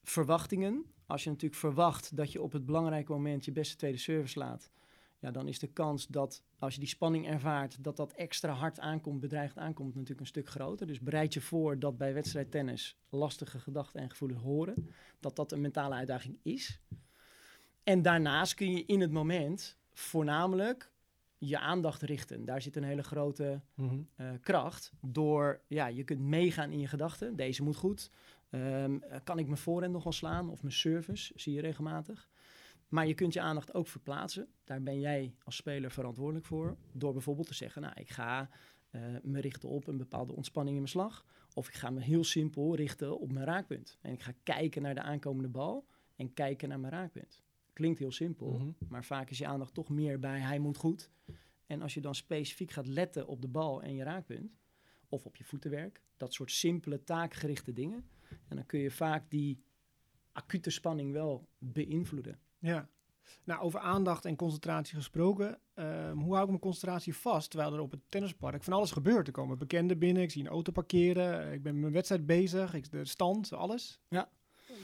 verwachtingen. 0.02 0.84
Als 1.06 1.24
je 1.24 1.30
natuurlijk 1.30 1.60
verwacht 1.60 2.16
dat 2.16 2.32
je 2.32 2.42
op 2.42 2.52
het 2.52 2.66
belangrijke 2.66 3.12
moment 3.12 3.44
je 3.44 3.52
beste 3.52 3.76
tweede 3.76 3.98
service 3.98 4.38
laat, 4.38 4.70
ja, 5.18 5.30
dan 5.30 5.48
is 5.48 5.58
de 5.58 5.66
kans 5.66 6.06
dat 6.06 6.42
als 6.58 6.74
je 6.74 6.80
die 6.80 6.88
spanning 6.88 7.28
ervaart, 7.28 7.84
dat 7.84 7.96
dat 7.96 8.12
extra 8.12 8.52
hard 8.52 8.80
aankomt, 8.80 9.20
bedreigd 9.20 9.58
aankomt, 9.58 9.94
natuurlijk 9.94 10.20
een 10.20 10.26
stuk 10.26 10.48
groter. 10.48 10.86
Dus 10.86 11.00
bereid 11.00 11.34
je 11.34 11.40
voor 11.40 11.78
dat 11.78 11.98
bij 11.98 12.14
wedstrijd 12.14 12.50
tennis 12.50 12.96
lastige 13.08 13.58
gedachten 13.58 14.00
en 14.00 14.10
gevoelens 14.10 14.42
horen, 14.42 14.90
dat 15.20 15.36
dat 15.36 15.52
een 15.52 15.60
mentale 15.60 15.94
uitdaging 15.94 16.38
is. 16.42 16.80
En 17.82 18.02
daarnaast 18.02 18.54
kun 18.54 18.72
je 18.72 18.84
in 18.84 19.00
het 19.00 19.10
moment 19.10 19.76
voornamelijk 19.92 20.92
je 21.40 21.58
aandacht 21.58 22.02
richten. 22.02 22.44
Daar 22.44 22.62
zit 22.62 22.76
een 22.76 22.84
hele 22.84 23.02
grote 23.02 23.60
mhm. 23.74 24.00
eh, 24.16 24.30
kracht. 24.40 24.92
Door, 25.00 25.60
ja, 25.66 25.86
je 25.86 26.04
kunt 26.04 26.20
meegaan 26.20 26.70
in 26.70 26.80
je 26.80 26.86
gedachten. 26.86 27.36
Deze 27.36 27.62
moet 27.62 27.76
goed. 27.76 28.10
Ehm, 28.50 28.98
kan 29.24 29.38
ik 29.38 29.46
mijn 29.46 29.58
voorhand 29.58 29.92
nog 29.92 30.02
wel 30.02 30.12
slaan? 30.12 30.50
Of 30.50 30.62
mijn 30.62 30.74
service, 30.74 31.32
zie 31.36 31.54
je 31.54 31.60
regelmatig. 31.60 32.28
Maar 32.88 33.06
je 33.06 33.14
kunt 33.14 33.32
je 33.32 33.40
aandacht 33.40 33.74
ook 33.74 33.88
verplaatsen. 33.88 34.48
Daar 34.64 34.82
ben 34.82 35.00
jij 35.00 35.34
als 35.44 35.56
speler 35.56 35.90
verantwoordelijk 35.90 36.46
voor. 36.46 36.76
Door 36.92 37.12
bijvoorbeeld 37.12 37.46
te 37.46 37.54
zeggen, 37.54 37.82
nou, 37.82 37.94
ik 37.96 38.10
ga 38.10 38.48
uh, 38.90 39.02
me 39.22 39.40
richten 39.40 39.68
op 39.68 39.86
een 39.86 39.96
bepaalde 39.96 40.34
ontspanning 40.34 40.76
in 40.76 40.82
mijn 40.82 40.94
slag. 40.94 41.24
Of 41.54 41.68
ik 41.68 41.74
ga 41.74 41.90
me 41.90 42.00
heel 42.00 42.24
simpel 42.24 42.76
richten 42.76 43.20
op 43.20 43.32
mijn 43.32 43.46
raakpunt. 43.46 43.98
En 44.00 44.12
ik 44.12 44.22
ga 44.22 44.32
kijken 44.42 44.82
naar 44.82 44.94
de 44.94 45.02
aankomende 45.02 45.48
bal 45.48 45.86
en 46.16 46.34
kijken 46.34 46.68
naar 46.68 46.80
mijn 46.80 46.92
raakpunt. 46.92 47.42
Klinkt 47.80 47.98
heel 47.98 48.12
simpel, 48.12 48.52
mhm. 48.52 48.70
maar 48.88 49.04
vaak 49.04 49.30
is 49.30 49.38
je 49.38 49.46
aandacht 49.46 49.74
toch 49.74 49.88
meer 49.88 50.18
bij 50.18 50.40
hij 50.40 50.58
moet 50.58 50.76
goed. 50.76 51.10
En 51.66 51.82
als 51.82 51.94
je 51.94 52.00
dan 52.00 52.14
specifiek 52.14 52.70
gaat 52.70 52.86
letten 52.86 53.26
op 53.26 53.42
de 53.42 53.48
bal 53.48 53.82
en 53.82 53.94
je 53.94 54.02
raakpunt, 54.02 54.58
of 55.08 55.26
op 55.26 55.36
je 55.36 55.44
voetenwerk, 55.44 56.02
dat 56.16 56.32
soort 56.32 56.50
simpele 56.50 57.04
taakgerichte 57.04 57.72
dingen, 57.72 58.08
en 58.48 58.56
dan 58.56 58.66
kun 58.66 58.80
je 58.80 58.90
vaak 58.90 59.30
die 59.30 59.62
acute 60.32 60.70
spanning 60.70 61.12
wel 61.12 61.48
beïnvloeden. 61.58 62.38
Ja. 62.58 62.88
Nou, 63.44 63.60
over 63.60 63.80
aandacht 63.80 64.24
en 64.24 64.36
concentratie 64.36 64.96
gesproken. 64.96 65.60
Ehm, 65.74 66.16
hoe 66.16 66.32
hou 66.32 66.42
ik 66.42 66.48
mijn 66.48 66.60
concentratie 66.60 67.14
vast 67.14 67.50
terwijl 67.50 67.74
er 67.74 67.80
op 67.80 67.90
het 67.90 68.00
tennispark 68.08 68.62
van 68.62 68.72
alles 68.72 68.90
gebeurt? 68.90 69.26
Er 69.26 69.32
komen 69.32 69.58
bekenden 69.58 69.98
binnen, 69.98 70.22
ik 70.22 70.30
zie 70.30 70.42
een 70.42 70.50
auto 70.50 70.72
parkeren, 70.72 71.52
ik 71.52 71.62
ben 71.62 71.72
met 71.72 71.80
mijn 71.80 71.92
wedstrijd 71.92 72.26
bezig, 72.26 72.74
ik, 72.74 72.90
de 72.90 73.04
stand, 73.04 73.52
alles. 73.52 74.00
Ja. 74.08 74.30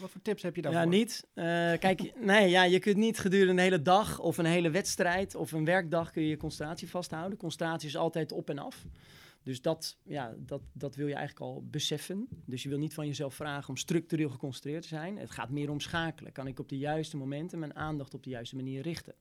Wat 0.00 0.10
voor 0.10 0.22
tips 0.22 0.42
heb 0.42 0.56
je 0.56 0.62
daarvoor? 0.62 0.80
Ja, 0.80 0.88
niet. 0.88 1.26
Uh, 1.34 1.44
kijk, 1.78 2.12
nee, 2.20 2.48
ja, 2.48 2.62
je 2.62 2.78
kunt 2.78 2.96
niet 2.96 3.18
gedurende 3.18 3.52
een 3.52 3.58
hele 3.58 3.82
dag 3.82 4.18
of 4.18 4.38
een 4.38 4.44
hele 4.44 4.70
wedstrijd 4.70 5.34
of 5.34 5.52
een 5.52 5.64
werkdag 5.64 6.10
kun 6.10 6.22
je 6.22 6.28
je 6.28 6.36
concentratie 6.36 6.90
vasthouden. 6.90 7.38
Concentratie 7.38 7.88
is 7.88 7.96
altijd 7.96 8.32
op 8.32 8.50
en 8.50 8.58
af. 8.58 8.86
Dus 9.42 9.62
dat, 9.62 9.96
ja, 10.04 10.34
dat, 10.38 10.62
dat 10.72 10.94
wil 10.94 11.06
je 11.06 11.14
eigenlijk 11.14 11.46
al 11.46 11.66
beseffen. 11.70 12.28
Dus 12.46 12.62
je 12.62 12.68
wil 12.68 12.78
niet 12.78 12.94
van 12.94 13.06
jezelf 13.06 13.34
vragen 13.34 13.68
om 13.68 13.76
structureel 13.76 14.30
geconcentreerd 14.30 14.82
te 14.82 14.88
zijn. 14.88 15.16
Het 15.18 15.30
gaat 15.30 15.50
meer 15.50 15.70
om 15.70 15.80
schakelen. 15.80 16.32
Kan 16.32 16.46
ik 16.46 16.58
op 16.58 16.68
de 16.68 16.78
juiste 16.78 17.16
momenten 17.16 17.58
mijn 17.58 17.76
aandacht 17.76 18.14
op 18.14 18.22
de 18.22 18.30
juiste 18.30 18.56
manier 18.56 18.82
richten? 18.82 19.14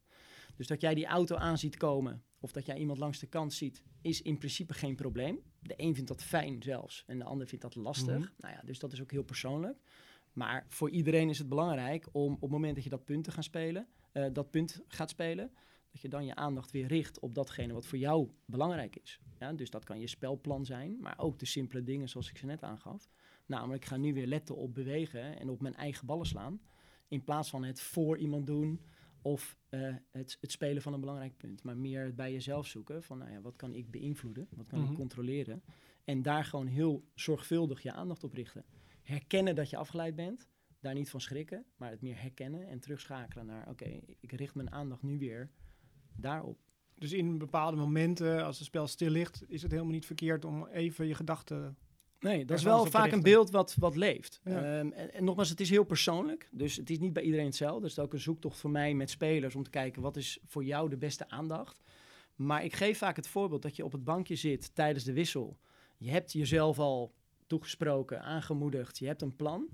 Dus 0.56 0.68
dat 0.68 0.82
jij 0.82 0.94
die 0.94 1.06
auto 1.06 1.36
aan 1.36 1.58
ziet 1.58 1.78
komen 1.78 2.24
of 2.40 2.52
dat 2.52 2.66
jij 2.66 2.78
iemand 2.78 2.98
langs 2.98 3.20
de 3.20 3.28
kant 3.28 3.54
ziet, 3.54 3.84
is 4.02 4.22
in 4.22 4.38
principe 4.38 4.74
geen 4.74 4.96
probleem. 4.96 5.40
De 5.60 5.74
een 5.78 5.94
vindt 5.96 6.10
dat 6.10 6.24
fijn 6.24 6.64
zelfs 6.64 7.04
en 7.08 7.18
de 7.18 7.24
ander 7.24 7.48
vindt 7.48 7.64
dat 7.64 7.76
lastig. 7.76 8.18
Mhm. 8.18 8.28
Nou 8.38 8.54
ja, 8.54 8.62
dus 8.66 8.80
dat 8.80 8.92
is 8.92 9.02
ook 9.02 9.12
heel 9.12 9.24
persoonlijk. 9.24 9.78
Maar 10.36 10.66
voor 10.68 10.90
iedereen 10.90 11.30
is 11.30 11.38
het 11.38 11.50
belangrijk 11.50 12.08
om 12.12 12.34
op 12.34 12.42
het 12.42 12.50
moment 12.50 12.76
dat 12.76 12.84
je 12.84 12.90
dat 12.90 13.06
punt 13.06 13.24
te 13.24 13.32
gaan 13.32 13.44
spelen, 13.44 13.88
uh, 14.14 14.26
dat 14.34 14.52
punt 14.52 14.82
gaat 14.88 15.10
spelen, 15.10 15.52
dat 15.92 16.02
je 16.02 16.10
dan 16.10 16.26
je 16.26 16.36
aandacht 16.36 16.72
weer 16.72 16.88
richt 16.88 17.20
op 17.20 17.36
datgene 17.36 17.74
wat 17.74 17.88
voor 17.88 17.98
jou 17.98 18.30
belangrijk 18.46 18.96
is. 18.96 19.20
Ja, 19.40 19.54
dus 19.54 19.70
dat 19.70 19.84
kan 19.84 20.00
je 20.00 20.08
spelplan 20.08 20.66
zijn, 20.66 20.98
maar 21.00 21.18
ook 21.18 21.40
de 21.40 21.46
simpele 21.46 21.84
dingen 21.84 22.10
zoals 22.10 22.30
ik 22.30 22.38
ze 22.38 22.46
net 22.46 22.64
aangaf. 22.64 23.10
Namelijk, 23.46 23.84
ik 23.84 23.90
ga 23.90 23.98
nu 23.98 24.14
weer 24.14 24.28
letten 24.28 24.56
op 24.56 24.74
bewegen 24.74 25.40
en 25.40 25.50
op 25.50 25.62
mijn 25.62 25.76
eigen 25.76 26.06
ballen 26.06 26.26
slaan. 26.26 26.62
In 27.08 27.24
plaats 27.24 27.50
van 27.50 27.64
het 27.64 27.82
voor 27.82 28.18
iemand 28.18 28.48
doen 28.48 28.82
of 29.22 29.58
uh, 29.70 29.96
het, 30.12 30.38
het, 30.42 30.52
spelen 30.52 30.82
van 30.82 30.94
een 30.94 31.00
belangrijk 31.00 31.38
punt. 31.38 31.64
Maar 31.64 31.78
meer 31.78 32.04
het 32.04 32.16
bij 32.16 32.32
jezelf 32.32 32.68
zoeken 32.68 33.04
van, 33.04 33.18
nou 33.18 33.32
ja, 33.32 33.42
wat 33.42 33.56
kan 33.56 33.74
ik 33.74 33.92
beïnvloeden? 33.92 34.48
Wat 34.50 34.68
kan 34.68 34.80
ik 34.80 34.86
mhm. 34.86 34.96
controleren? 34.96 35.64
En 36.04 36.22
daar 36.22 36.46
gewoon 36.46 36.68
heel 36.68 37.04
zorgvuldig 37.14 37.82
je 37.82 37.92
aandacht 37.92 38.24
op 38.24 38.34
richten. 38.34 38.66
Herkennen 39.06 39.56
dat 39.56 39.70
je 39.70 39.78
afgeleid 39.78 40.16
bent, 40.16 40.50
daar 40.80 40.94
niet 40.94 41.10
van 41.10 41.22
schrikken, 41.22 41.66
maar 41.76 41.90
het 41.90 42.02
meer 42.02 42.22
herkennen 42.22 42.68
en 42.68 42.80
terugschakelen 42.80 43.46
naar, 43.46 43.70
oké, 43.70 44.00
ik 44.20 44.32
richt 44.32 44.56
mijn 44.56 44.72
aandacht 44.72 45.04
nu 45.04 45.18
weer 45.18 45.50
daarop. 46.16 46.58
Dus 46.96 47.12
in 47.12 47.38
bepaalde 47.38 47.78
momenten, 47.78 48.44
als 48.44 48.58
het 48.58 48.68
spel 48.68 48.88
stil 48.88 49.10
ligt, 49.10 49.44
is 49.48 49.62
het 49.62 49.72
helemaal 49.72 49.94
niet 49.94 50.06
verkeerd 50.06 50.46
om 50.46 50.68
even 50.68 51.08
je 51.08 51.16
gedachten. 51.16 51.78
Nee, 52.20 52.46
dat 52.46 52.58
is 52.58 52.64
wel 52.64 52.86
vaak 52.86 53.12
een 53.12 53.22
beeld 53.22 53.50
wat, 53.52 53.76
wat 53.80 53.96
leeft. 53.96 54.42
Ehm, 54.44 54.58
en, 54.58 55.14
en, 55.14 55.24
nogmaals, 55.24 55.50
het 55.50 55.60
is 55.60 55.70
heel 55.70 55.84
persoonlijk. 55.84 56.50
Dus 56.52 56.76
het 56.76 56.90
is 56.90 57.00
niet 57.00 57.14
bij 57.14 57.24
iedereen 57.24 57.46
hetzelfde. 57.46 57.82
Dus 57.82 57.90
het 57.90 58.00
is 58.00 58.04
ook 58.06 58.14
een 58.14 58.20
zoektocht 58.20 58.58
voor 58.58 58.70
mij 58.70 58.94
met 58.94 59.10
spelers 59.10 59.56
om 59.56 59.64
te 59.64 59.70
kijken 59.70 60.02
wat 60.02 60.18
is 60.18 60.40
voor 60.46 60.64
jou 60.64 60.90
de 60.90 60.98
beste 60.98 61.30
aandacht. 61.30 61.82
Maar 62.36 62.64
ik 62.64 62.76
geef 62.76 62.98
vaak 62.98 63.16
het 63.16 63.28
voorbeeld 63.28 63.62
dat 63.62 63.76
je 63.76 63.86
op 63.86 63.92
het 63.92 64.04
bankje 64.04 64.36
zit 64.36 64.76
tijdens 64.76 65.04
de 65.04 65.14
wissel. 65.14 65.58
Je 65.98 66.10
hebt 66.10 66.32
jezelf 66.32 66.80
al 66.80 67.14
toegesproken, 67.56 68.22
aangemoedigd. 68.22 68.98
Je 68.98 69.08
hebt 69.08 69.22
een 69.22 69.36
plan. 69.36 69.68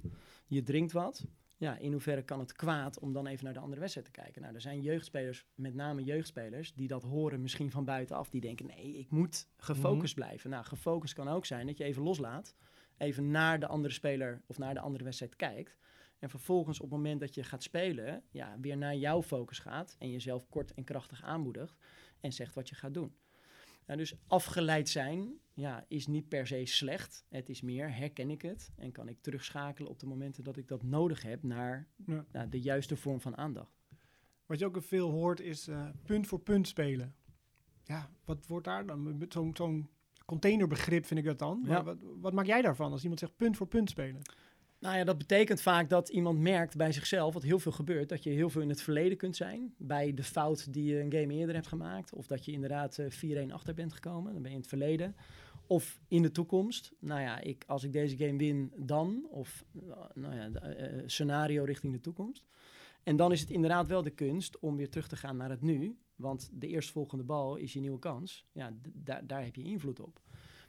Je 0.48 0.64
drinkt 0.64 0.92
wat. 0.92 1.26
ja, 1.58 1.78
in 1.78 1.92
hoeverre 1.92 2.24
kan 2.24 2.40
het 2.40 2.54
kwaad 2.54 3.00
om 3.00 3.14
dan 3.14 3.28
even 3.28 3.44
naar 3.44 3.54
de 3.54 3.60
andere 3.60 3.80
wedstrijd 3.80 4.08
te 4.14 4.22
kijken? 4.22 4.42
Nou, 4.42 4.54
er 4.54 4.62
zijn 4.62 4.82
jeugdspelers, 4.82 5.46
met 5.56 5.74
name 5.74 6.04
jeugdspelers, 6.04 6.74
die 6.74 6.88
dat 6.88 7.04
horen 7.04 7.42
misschien 7.42 7.72
van 7.72 7.86
buitenaf. 7.86 8.30
Die 8.30 8.42
denken, 8.42 8.66
nee, 8.66 8.98
ik 8.98 9.10
moet 9.10 9.48
gefocust 9.58 10.16
blijven. 10.16 10.50
Nou, 10.50 10.66
gefocust 10.66 11.14
kan 11.14 11.28
ook 11.28 11.46
zijn 11.46 11.66
dat 11.66 11.78
je 11.78 11.84
even 11.84 12.04
loslaat. 12.04 12.56
Even 12.98 13.32
naar 13.32 13.60
de 13.60 13.68
andere 13.68 13.94
speler 13.94 14.42
of 14.46 14.58
naar 14.58 14.74
de 14.74 14.80
andere 14.80 15.04
wedstrijd 15.04 15.36
kijkt. 15.36 15.78
En 16.20 16.30
vervolgens 16.30 16.80
op 16.80 16.90
het 16.90 16.98
moment 16.98 17.20
dat 17.20 17.36
je 17.36 17.44
gaat 17.44 17.64
spelen, 17.64 18.24
ja, 18.32 18.58
weer 18.60 18.78
naar 18.78 18.96
jouw 18.96 19.22
focus 19.22 19.60
gaat. 19.60 19.96
En 20.00 20.12
jezelf 20.12 20.50
kort 20.50 20.74
en 20.74 20.84
krachtig 20.84 21.24
aanmoedigt. 21.24 21.78
En 22.20 22.34
zegt 22.34 22.56
wat 22.56 22.70
je 22.70 22.76
gaat 22.76 22.94
doen. 22.94 23.16
Nou, 23.92 24.04
dus 24.04 24.14
afgeleid 24.28 24.90
zijn 24.90 25.34
ja, 25.54 25.86
is 25.88 26.08
niet 26.08 26.28
per 26.28 26.48
se 26.48 26.66
slecht. 26.66 27.26
Het 27.30 27.50
is 27.50 27.62
meer, 27.62 27.96
herken 27.96 28.30
ik 28.30 28.42
het 28.42 28.72
en 28.76 28.92
kan 28.92 29.08
ik 29.08 29.22
terugschakelen 29.22 29.90
op 29.90 30.00
de 30.00 30.06
momenten 30.06 30.44
dat 30.44 30.58
ik 30.58 30.68
dat 30.68 30.84
nodig 30.84 31.22
heb 31.22 31.44
naar 31.44 31.88
Ja. 32.32 32.46
de 32.46 32.62
juiste 32.62 32.96
vorm 32.96 33.22
van 33.22 33.38
aandacht. 33.38 33.82
Wat 34.46 34.60
je 34.60 34.66
ook 34.66 34.84
veel 34.84 35.10
hoort 35.10 35.40
is 35.40 35.68
eh, 35.68 35.90
punt 36.04 36.28
voor 36.28 36.40
punt 36.40 36.68
spelen. 36.68 37.16
Ja, 37.84 38.10
wat 38.26 38.48
wordt 38.48 38.66
daar 38.66 38.86
dan? 38.86 39.18
Met 39.18 39.34
Zo'n 39.34 39.90
containerbegrip 40.26 41.06
vind 41.06 41.20
ik 41.20 41.26
dat 41.26 41.40
dan. 41.40 41.62
Ja. 41.66 41.84
wat, 41.84 41.98
wat 42.20 42.34
maak 42.34 42.46
jij 42.46 42.62
daarvan 42.62 42.92
als 42.92 43.02
iemand 43.02 43.20
zegt 43.20 43.36
punt 43.36 43.58
voor 43.58 43.68
punt 43.68 43.90
spelen? 43.90 44.22
Nou 44.82 44.98
ja, 44.98 45.04
dat 45.04 45.18
betekent 45.18 45.62
vaak 45.62 45.90
dat 45.90 46.10
iemand 46.10 46.40
merkt 46.40 46.78
bij 46.78 46.92
zichzelf, 46.92 47.34
wat 47.34 47.44
heel 47.44 47.60
veel 47.60 47.72
gebeurt, 47.72 48.10
dat 48.10 48.24
je 48.24 48.30
heel 48.30 48.50
veel 48.50 48.62
in 48.62 48.70
het 48.70 48.82
verleden 48.82 49.18
kunt 49.18 49.36
zijn. 49.36 49.74
Bij 49.78 50.14
de 50.14 50.24
fout 50.24 50.74
die 50.74 50.84
je 50.84 51.00
een 51.00 51.12
game 51.12 51.34
eerder 51.34 51.56
hebt 51.56 51.68
gemaakt. 51.68 52.14
Of 52.14 52.28
dat 52.28 52.46
je 52.46 52.52
inderdaad 52.52 52.98
eh, 52.98 53.48
4-1 53.48 53.52
achter 53.52 53.74
bent 53.74 53.94
gekomen. 53.94 54.34
Dan 54.34 54.42
ben 54.42 54.52
je 54.52 54.56
in 54.58 54.62
het 54.62 54.70
verleden. 54.70 55.16
Of 55.68 56.00
in 56.08 56.22
de 56.22 56.32
toekomst. 56.32 56.94
Nou 57.00 57.22
ja, 57.22 57.40
ik, 57.40 57.64
als 57.68 57.84
ik 57.84 57.94
deze 57.94 58.18
game 58.18 58.38
win, 58.38 58.74
dan. 58.78 59.28
Of 59.30 59.66
eh, 59.76 59.82
nou 60.14 60.36
ja, 60.36 60.52
eh, 60.52 61.04
scenario 61.06 61.64
richting 61.64 61.94
de 61.94 62.02
toekomst. 62.02 62.46
En 63.04 63.16
dan 63.16 63.32
is 63.32 63.40
het 63.40 63.50
inderdaad 63.50 63.88
wel 63.88 64.02
de 64.02 64.10
kunst 64.10 64.60
om 64.60 64.76
weer 64.76 64.90
terug 64.90 65.08
te 65.08 65.16
gaan 65.16 65.38
naar 65.38 65.50
het 65.50 65.62
nu. 65.62 65.98
Want 66.16 66.50
de 66.54 66.68
eerstvolgende 66.68 67.24
bal 67.24 67.56
is 67.56 67.74
je 67.74 67.80
nieuwe 67.80 68.00
kans. 68.00 68.46
Ja, 68.52 68.74
daar 69.24 69.44
heb 69.44 69.56
je 69.56 69.64
invloed 69.64 70.00
op. 70.00 70.22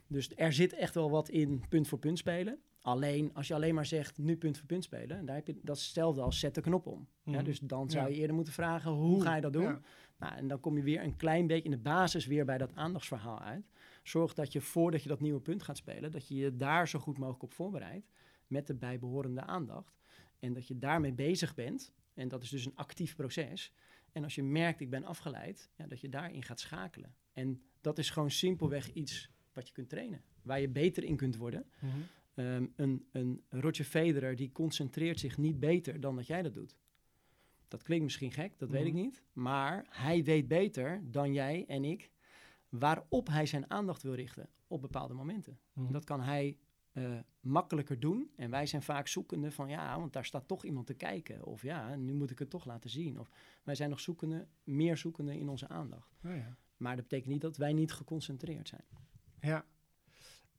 Dus 0.07 0.31
er 0.37 0.53
zit 0.53 0.73
echt 0.73 0.95
wel 0.95 1.11
wat 1.11 1.29
in 1.29 1.63
punt 1.69 1.89
voor 1.89 1.99
punt 1.99 2.19
spelen. 2.19 2.59
Alleen 2.83 3.35
als 3.35 3.49
je 3.49 3.55
alleen 3.55 3.75
maar 3.75 3.87
zegt 3.87 4.19
nu 4.19 4.37
punt 4.37 4.59
voor 4.59 4.67
punt 4.67 4.85
spelen, 4.85 5.25
daar 5.27 5.35
heb 5.37 5.47
je, 5.47 5.59
dat 5.63 5.77
is 5.77 5.83
hetzelfde 5.85 6.21
als 6.21 6.39
zet 6.39 6.55
de 6.55 6.61
knop 6.61 6.87
om. 6.87 7.09
Ja, 7.25 7.33
Mhm. 7.33 7.45
dus 7.45 7.59
dan 7.61 7.91
zou 7.91 8.05
Ja. 8.07 8.11
je 8.15 8.17
eerder 8.21 8.35
moeten 8.37 8.53
vragen 8.53 8.91
hoe 8.91 9.23
ga 9.23 9.35
je 9.35 9.41
dat 9.41 9.53
doen? 9.53 9.63
Ja. 9.63 9.81
Nou, 10.19 10.35
en 10.35 10.49
dan 10.49 10.61
kom 10.61 10.77
je 10.77 10.83
weer 10.83 11.03
een 11.03 11.17
klein 11.17 11.47
beetje 11.47 11.65
in 11.65 11.71
de 11.71 11.77
basis 11.79 12.27
weer 12.27 12.45
bij 12.45 12.59
dat 12.59 12.75
aandachtsverhaal 12.75 13.41
uit. 13.41 13.71
Zorg 14.03 14.35
dat 14.35 14.53
je 14.53 14.61
voordat 14.61 15.03
je 15.03 15.09
dat 15.09 15.21
nieuwe 15.21 15.41
punt 15.41 15.63
gaat 15.63 15.77
spelen, 15.77 16.11
dat 16.11 16.29
je 16.29 16.35
je 16.35 16.57
daar 16.57 16.89
zo 16.89 16.99
goed 16.99 17.19
mogelijk 17.19 17.43
op 17.43 17.53
voorbereidt 17.53 18.07
met 18.47 18.67
de 18.67 18.75
bijbehorende 18.75 19.41
aandacht. 19.41 19.99
En 20.39 20.53
dat 20.53 20.69
je 20.69 20.79
daarmee 20.79 21.13
bezig 21.13 21.55
bent. 21.55 21.93
En 22.15 22.29
dat 22.29 22.43
is 22.43 22.49
dus 22.51 22.65
een 22.67 22.77
actief 22.77 23.17
proces. 23.17 23.73
En 24.13 24.23
als 24.25 24.35
je 24.35 24.43
merkt, 24.43 24.81
ik 24.81 24.91
ben 24.91 25.05
afgeleid, 25.05 25.71
ja, 25.77 25.87
dat 25.87 26.01
je 26.01 26.09
daarin 26.09 26.43
gaat 26.43 26.61
schakelen. 26.61 27.15
En 27.33 27.63
dat 27.81 27.99
is 27.99 28.11
gewoon 28.11 28.31
simpelweg 28.31 28.93
iets 28.93 29.31
wat 29.53 29.67
je 29.67 29.73
kunt 29.73 29.89
trainen. 29.89 30.23
Waar 30.43 30.61
je 30.61 30.69
beter 30.69 31.05
in 31.05 31.17
kunt 31.17 31.37
worden. 31.37 31.65
Mhm. 31.79 31.91
Ehm, 32.35 32.67
een, 32.77 33.07
een 33.13 33.43
Roger 33.49 33.85
Federer 33.85 34.37
die 34.37 34.53
concentreert 34.53 35.21
zich 35.21 35.39
niet 35.39 35.61
beter 35.61 36.01
dan 36.01 36.17
dat 36.17 36.27
jij 36.27 36.43
dat 36.43 36.55
doet. 36.55 36.77
Dat 37.69 37.83
klinkt 37.83 38.05
misschien 38.05 38.33
gek, 38.33 38.59
dat 38.59 38.71
weet 38.71 38.87
ik 38.87 38.93
Mhm. 38.93 39.03
niet. 39.03 39.23
Maar 39.33 39.87
hij 39.89 40.25
weet 40.25 40.49
beter 40.49 41.01
dan 41.11 41.33
jij 41.33 41.65
en 41.67 41.85
ik 41.85 42.11
waarop 42.69 43.29
hij 43.29 43.47
zijn 43.47 43.71
aandacht 43.71 44.03
wil 44.03 44.15
richten 44.15 44.49
op 44.67 44.81
bepaalde 44.81 45.15
momenten. 45.15 45.59
Mhm. 45.73 45.93
Dat 45.93 46.05
kan 46.05 46.21
hij 46.21 46.59
eh, 46.93 47.19
makkelijker 47.41 48.01
doen. 48.01 48.31
En 48.37 48.51
wij 48.51 48.67
zijn 48.67 48.83
vaak 48.83 49.07
zoekende 49.09 49.51
van 49.51 49.69
ja, 49.69 49.99
want 49.99 50.13
daar 50.13 50.25
staat 50.25 50.49
toch 50.49 50.65
iemand 50.65 50.87
te 50.87 50.95
kijken. 50.95 51.45
Of 51.45 51.63
ja, 51.63 51.97
nu 51.97 52.15
moet 52.15 52.31
ik 52.31 52.39
het 52.39 52.51
toch 52.51 52.65
laten 52.65 52.91
zien. 52.91 53.21
Of 53.21 53.31
wij 53.63 53.75
zijn 53.75 53.91
nog 53.91 54.01
zoekende, 54.01 54.47
meer 54.65 54.97
zoekende 54.97 55.39
in 55.39 55.49
onze 55.49 55.69
aandacht. 55.69 56.17
Oh 56.25 56.37
ja. 56.37 56.57
Maar 56.77 56.95
dat 56.97 57.05
betekent 57.05 57.33
niet 57.33 57.41
dat 57.41 57.57
wij 57.57 57.73
niet 57.73 57.93
geconcentreerd 57.93 58.69
zijn. 58.69 58.85
Ja. 59.41 59.65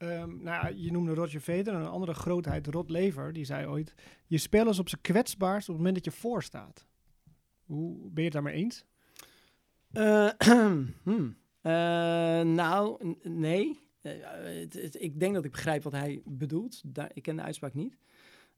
Ehm, 0.03 0.43
nou, 0.43 0.75
je 0.75 0.91
noemde 0.91 1.13
Roger 1.13 1.39
Federer, 1.39 1.79
een 1.79 1.87
andere 1.87 2.13
grootheid, 2.13 2.67
Rod 2.67 2.89
Lever, 2.89 3.33
die 3.33 3.45
zei 3.45 3.67
ooit: 3.67 3.93
Je 4.27 4.37
speler 4.37 4.67
is 4.67 4.79
op 4.79 4.89
zijn 4.89 5.01
kwetsbaarst 5.01 5.69
op 5.69 5.75
het 5.75 5.83
moment 5.83 6.03
dat 6.03 6.13
je 6.13 6.19
voor 6.19 6.43
staat. 6.43 6.85
Hoe 7.65 7.97
ben 7.97 8.11
je 8.13 8.23
het 8.23 8.31
daarmee 8.33 8.53
eens? 8.53 8.85
Eh, 9.91 10.29
hmm. 11.03 11.37
Eh, 11.61 11.71
nou, 12.41 13.15
nee. 13.23 13.79
Eh, 14.01 14.61
ik 14.91 15.19
denk 15.19 15.33
dat 15.33 15.45
ik 15.45 15.51
begrijp 15.51 15.83
wat 15.83 15.93
hij 15.93 16.21
bedoelt. 16.25 16.81
Ik 17.13 17.23
ken 17.23 17.35
de 17.35 17.41
uitspraak 17.41 17.73
niet. 17.73 17.97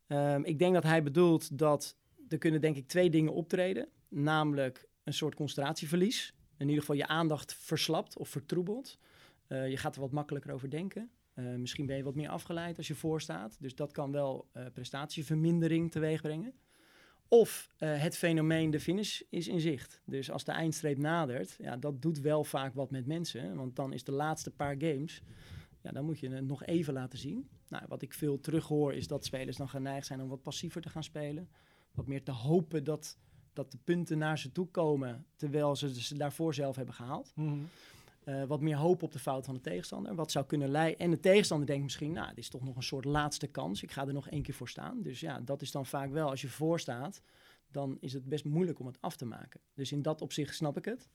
Ehm, 0.08 0.44
ik 0.44 0.60
denk 0.60 0.74
dat 0.74 0.84
hij 0.84 1.04
bedoelt 1.04 1.58
dat 1.58 1.96
er 2.28 2.38
kunnen 2.38 2.62
denk 2.62 2.76
ik 2.76 2.88
twee 2.88 3.10
dingen 3.10 3.34
optreden. 3.34 3.88
Namelijk 4.08 4.88
een 5.04 5.14
soort 5.14 5.36
concentratieverlies. 5.36 6.34
In 6.58 6.68
ieder 6.68 6.80
geval 6.80 6.96
je 6.96 7.08
aandacht 7.08 7.54
verslapt 7.54 8.18
of 8.18 8.30
vertroebelt. 8.30 8.98
Je 9.48 9.78
gaat 9.78 9.96
er 9.96 10.02
wat 10.02 10.12
makkelijker 10.12 10.52
over 10.52 10.70
denken. 10.70 11.10
Eh, 11.36 11.45
misschien 11.56 11.86
ben 11.86 11.98
je 11.98 12.04
wat 12.04 12.15
meer 12.15 12.30
afgeleid 12.30 12.78
als 12.78 12.88
je 12.88 12.95
voorstaat. 12.95 13.58
Dus 13.60 13.76
dat 13.76 13.91
kan 13.91 14.12
wel 14.12 14.48
eh, 14.52 14.65
prestatievermindering 14.74 15.91
teweeg 15.91 16.21
brengen. 16.21 16.54
Of 17.28 17.69
eh, 17.78 18.02
het 18.02 18.17
fenomeen 18.17 18.69
de 18.69 18.80
finish 18.80 19.21
is 19.30 19.48
in 19.48 19.60
zicht. 19.60 20.02
Dus 20.06 20.32
als 20.32 20.43
de 20.43 20.52
eindstreep 20.52 20.98
nadert, 20.98 21.56
ja, 21.60 21.78
dat 21.78 22.02
doet 22.02 22.19
wel 22.19 22.43
vaak 22.43 22.74
wat 22.74 22.91
met 22.91 23.06
mensen. 23.06 23.56
Want 23.56 23.76
dan 23.76 23.93
is 23.93 24.04
de 24.04 24.12
laatste 24.12 24.52
paar 24.52 24.76
games, 24.78 25.21
ja, 25.82 25.91
dan 25.91 26.06
moet 26.06 26.19
je 26.19 26.30
het 26.30 26.48
nog 26.48 26.65
even 26.65 26.93
laten 26.93 27.19
zien. 27.19 27.50
Nou, 27.67 27.84
wat 27.88 28.02
ik 28.02 28.13
veel 28.13 28.39
terughoor 28.39 28.93
is 28.93 29.08
dat 29.08 29.26
spelers 29.26 29.58
dan 29.58 29.69
geneigd 29.69 30.08
zijn 30.08 30.21
om 30.21 30.30
wat 30.30 30.41
passiever 30.41 30.82
te 30.82 30.89
gaan 30.89 31.04
spelen. 31.04 31.50
Wat 31.91 32.08
meer 32.08 32.24
te 32.24 32.32
hopen 32.32 32.84
dat, 32.84 33.17
dat 33.54 33.71
de 33.71 33.78
punten 33.84 34.17
naar 34.17 34.39
ze 34.39 34.52
toe 34.52 34.67
komen, 34.67 35.26
terwijl 35.36 35.76
ze 35.76 36.02
ze 36.02 36.17
daarvoor 36.17 36.54
zelf 36.54 36.76
hebben 36.76 36.95
gehaald. 36.95 37.34
Eh, 38.26 38.44
wat 38.44 38.62
meer 38.62 38.76
hoop 38.76 39.04
op 39.04 39.12
de 39.12 39.20
fout 39.20 39.46
van 39.46 39.54
de 39.54 39.62
tegenstander. 39.62 40.16
Wat 40.16 40.32
zou 40.32 40.46
kunnen 40.46 40.70
leiden. 40.70 41.00
En 41.00 41.12
de 41.12 41.20
tegenstander 41.20 41.68
denkt 41.68 41.84
misschien, 41.84 42.12
nou, 42.12 42.28
dit 42.28 42.38
is 42.38 42.50
toch 42.50 42.64
nog 42.64 42.76
een 42.76 42.84
soort 42.84 43.06
laatste 43.06 43.48
kans. 43.48 43.84
Ik 43.84 43.92
ga 43.92 44.08
er 44.08 44.14
nog 44.14 44.30
één 44.30 44.42
keer 44.42 44.54
voor 44.54 44.70
staan. 44.70 45.02
Dus 45.02 45.20
ja, 45.20 45.40
dat 45.40 45.62
is 45.62 45.72
dan 45.72 45.86
vaak 45.86 46.12
wel, 46.12 46.30
als 46.30 46.42
je 46.42 46.48
voor 46.48 46.80
staat, 46.80 47.22
dan 47.72 47.98
is 48.00 48.14
het 48.14 48.26
best 48.26 48.46
moeilijk 48.46 48.80
om 48.80 48.86
het 48.86 49.02
af 49.02 49.16
te 49.16 49.26
maken. 49.26 49.60
Dus 49.74 49.92
in 49.92 50.02
dat 50.02 50.22
opzicht 50.22 50.56
snap 50.56 50.78
ik 50.78 50.86
het. 50.86 51.10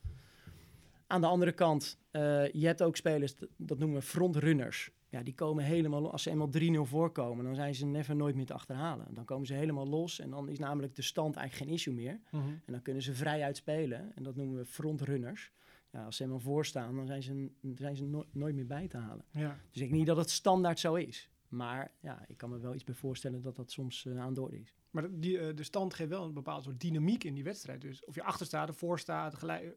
Aan 1.06 1.20
de 1.20 1.26
andere 1.26 1.52
kant, 1.52 1.98
eh, 2.10 2.48
je 2.52 2.66
hebt 2.66 2.82
ook 2.82 2.96
spelers, 2.96 3.34
dat, 3.56 3.78
noemen 3.78 3.98
we 3.98 4.02
frontrunners. 4.02 4.90
Ja, 5.08 5.22
die 5.22 5.34
komen 5.34 5.64
helemaal, 5.64 6.12
als 6.12 6.22
ze 6.22 6.30
eenmaal 6.30 6.50
3-0 6.50 6.84
voorkomen, 6.84 7.44
dan 7.44 7.54
zijn 7.54 7.74
ze 7.74 7.86
never 7.86 8.16
nooit 8.16 8.34
meer 8.34 8.46
te 8.46 8.54
achterhalen. 8.54 9.06
Dan 9.14 9.24
komen 9.24 9.46
ze 9.46 9.54
helemaal 9.54 9.86
los 9.86 10.18
en 10.18 10.30
dan 10.30 10.48
is 10.48 10.58
namelijk 10.58 10.94
de 10.94 11.02
stand 11.02 11.36
eigenlijk 11.36 11.66
geen 11.66 11.76
issue 11.76 11.94
meer. 11.94 12.20
En 12.66 12.72
dan 12.72 12.82
kunnen 12.82 13.02
ze 13.02 13.14
vrij 13.14 13.42
uitspelen. 13.42 14.12
En 14.14 14.22
dat 14.22 14.36
noemen 14.36 14.56
we 14.56 14.64
frontrunners. 14.64 15.52
Ja, 15.92 16.04
als 16.04 16.16
ze 16.16 16.22
helemaal 16.22 16.44
voorstaan, 16.44 16.96
dan 16.96 17.06
zijn 17.06 17.22
ze, 17.22 17.50
zijn 17.74 17.96
ze 17.96 18.04
no- 18.04 18.26
nooit 18.32 18.54
meer 18.54 18.66
bij 18.66 18.88
te 18.88 18.96
halen. 18.96 19.24
Ja. 19.30 19.60
Dus 19.70 19.82
ik 19.82 19.90
niet 19.90 20.06
dat 20.06 20.16
het 20.16 20.30
standaard 20.30 20.78
zo 20.78 20.94
is. 20.94 21.30
Maar 21.48 21.92
ja, 22.00 22.24
ik 22.26 22.36
kan 22.36 22.50
me 22.50 22.58
wel 22.58 22.74
iets 22.74 22.84
bij 22.84 22.94
voorstellen 22.94 23.42
dat 23.42 23.56
dat 23.56 23.70
soms 23.70 24.06
eh, 24.06 24.18
aan 24.20 24.34
de 24.34 24.40
orde 24.42 24.60
is. 24.60 24.74
Maar 24.90 25.02
de- 25.02 25.18
die, 25.18 25.38
eh, 25.38 25.56
de 25.56 25.62
stand 25.62 25.94
geeft 25.94 26.08
wel 26.10 26.24
een 26.24 26.34
bepaald 26.34 26.62
soort 26.64 26.80
dynamiek 26.80 27.24
in 27.24 27.34
die 27.34 27.44
wedstrijd. 27.44 27.80
Dus 27.80 28.04
of 28.04 28.14
je 28.14 28.22
achter 28.22 28.46
staat, 28.46 28.68
of 28.70 28.76
voor 28.76 28.98
staat, 28.98 29.34
gelijk. 29.34 29.62
Dat 29.62 29.72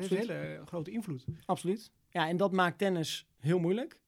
heeft 0.00 0.10
een 0.10 0.18
Absoluut. 0.18 0.28
hele 0.28 0.56
eh, 0.56 0.66
grote 0.66 0.90
invloed. 0.90 1.24
Absoluut. 1.46 1.92
Ja, 2.10 2.28
en 2.28 2.36
dat 2.36 2.52
maakt 2.52 2.78
tennis 2.78 3.28
heel 3.38 3.58
moeilijk, 3.58 4.00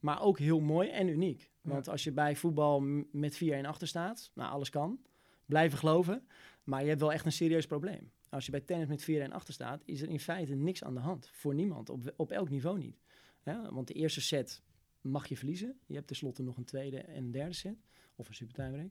maar 0.00 0.20
ook 0.22 0.38
heel 0.38 0.60
mooi 0.60 0.88
en 0.88 1.08
uniek. 1.08 1.50
Want 1.60 1.88
als 1.88 2.04
je 2.04 2.12
bij 2.12 2.36
voetbal 2.36 2.80
met 3.12 3.36
4-1 3.36 3.66
achter 3.66 3.88
staat, 3.88 4.30
nou, 4.34 4.50
alles 4.52 4.70
kan. 4.70 5.00
Blijven 5.46 5.78
geloven, 5.78 6.26
maar 6.64 6.82
je 6.82 6.88
hebt 6.88 7.00
wel 7.00 7.12
echt 7.12 7.24
een 7.26 7.32
serieus 7.32 7.66
probleem. 7.66 8.10
Als 8.30 8.44
je 8.44 8.50
bij 8.50 8.60
tennis 8.60 8.86
met 9.06 9.28
4-1 9.28 9.32
achter 9.32 9.54
staat, 9.54 9.82
is 9.84 10.02
er 10.02 10.08
in 10.08 10.20
feite 10.20 10.54
niks 10.54 10.84
aan 10.84 10.94
de 10.94 11.00
hand. 11.00 11.28
Voor 11.32 11.54
niemand, 11.54 11.88
op, 11.88 12.12
op 12.16 12.30
elk 12.30 12.50
niveau 12.50 12.78
niet. 12.78 13.00
Ja, 13.44 13.72
want 13.72 13.86
de 13.86 13.94
eerste 13.94 14.20
set 14.20 14.62
mag 15.00 15.26
je 15.26 15.36
verliezen. 15.36 15.78
Je 15.86 15.94
hebt 15.94 16.06
tenslotte 16.06 16.42
nog 16.42 16.56
een 16.56 16.64
tweede 16.64 16.98
en 16.98 17.24
een 17.24 17.30
derde 17.30 17.54
set, 17.54 17.76
of 18.16 18.28
een 18.28 18.34
super 18.34 18.54
tiebreak. 18.54 18.90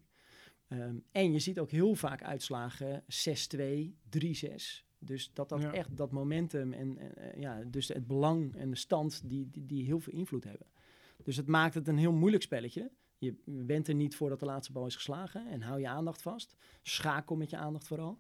Ehm, 0.68 0.96
en 1.12 1.32
je 1.32 1.40
ziet 1.40 1.60
ook 1.60 1.72
heel 1.72 1.96
vaak 1.96 2.24
uitslagen 2.24 3.04
6-2, 3.08 3.98
3-6. 4.10 4.86
Dus 5.00 5.34
dat 5.34 5.50
dat 5.50 5.62
Ja. 5.62 5.72
echt 5.74 5.98
dat 5.98 6.12
momentum 6.12 6.74
en, 6.74 6.98
en, 6.98 7.16
eh, 7.16 7.42
ja, 7.42 7.64
dus 7.64 7.88
het 7.88 8.08
belang 8.08 8.56
en 8.56 8.70
de 8.70 8.76
stand 8.76 9.30
die, 9.30 9.50
die, 9.52 9.66
die 9.66 9.86
heel 9.86 10.00
veel 10.00 10.14
invloed 10.14 10.44
hebben. 10.44 10.68
Dus 11.24 11.36
het 11.38 11.48
maakt 11.48 11.74
het 11.74 11.88
een 11.88 11.98
heel 11.98 12.12
moeilijk 12.12 12.44
spelletje. 12.44 12.92
Je 13.18 13.36
bent 13.46 13.88
er 13.88 13.94
niet 13.94 14.16
voordat 14.16 14.40
de 14.40 14.46
laatste 14.46 14.72
bal 14.72 14.86
is 14.86 14.96
geslagen 14.96 15.48
en 15.48 15.62
hou 15.62 15.80
je 15.80 15.88
aandacht 15.88 16.22
vast. 16.22 16.56
Schakel 16.82 17.36
met 17.36 17.50
je 17.50 17.58
aandacht 17.58 17.88
vooral. 17.88 18.20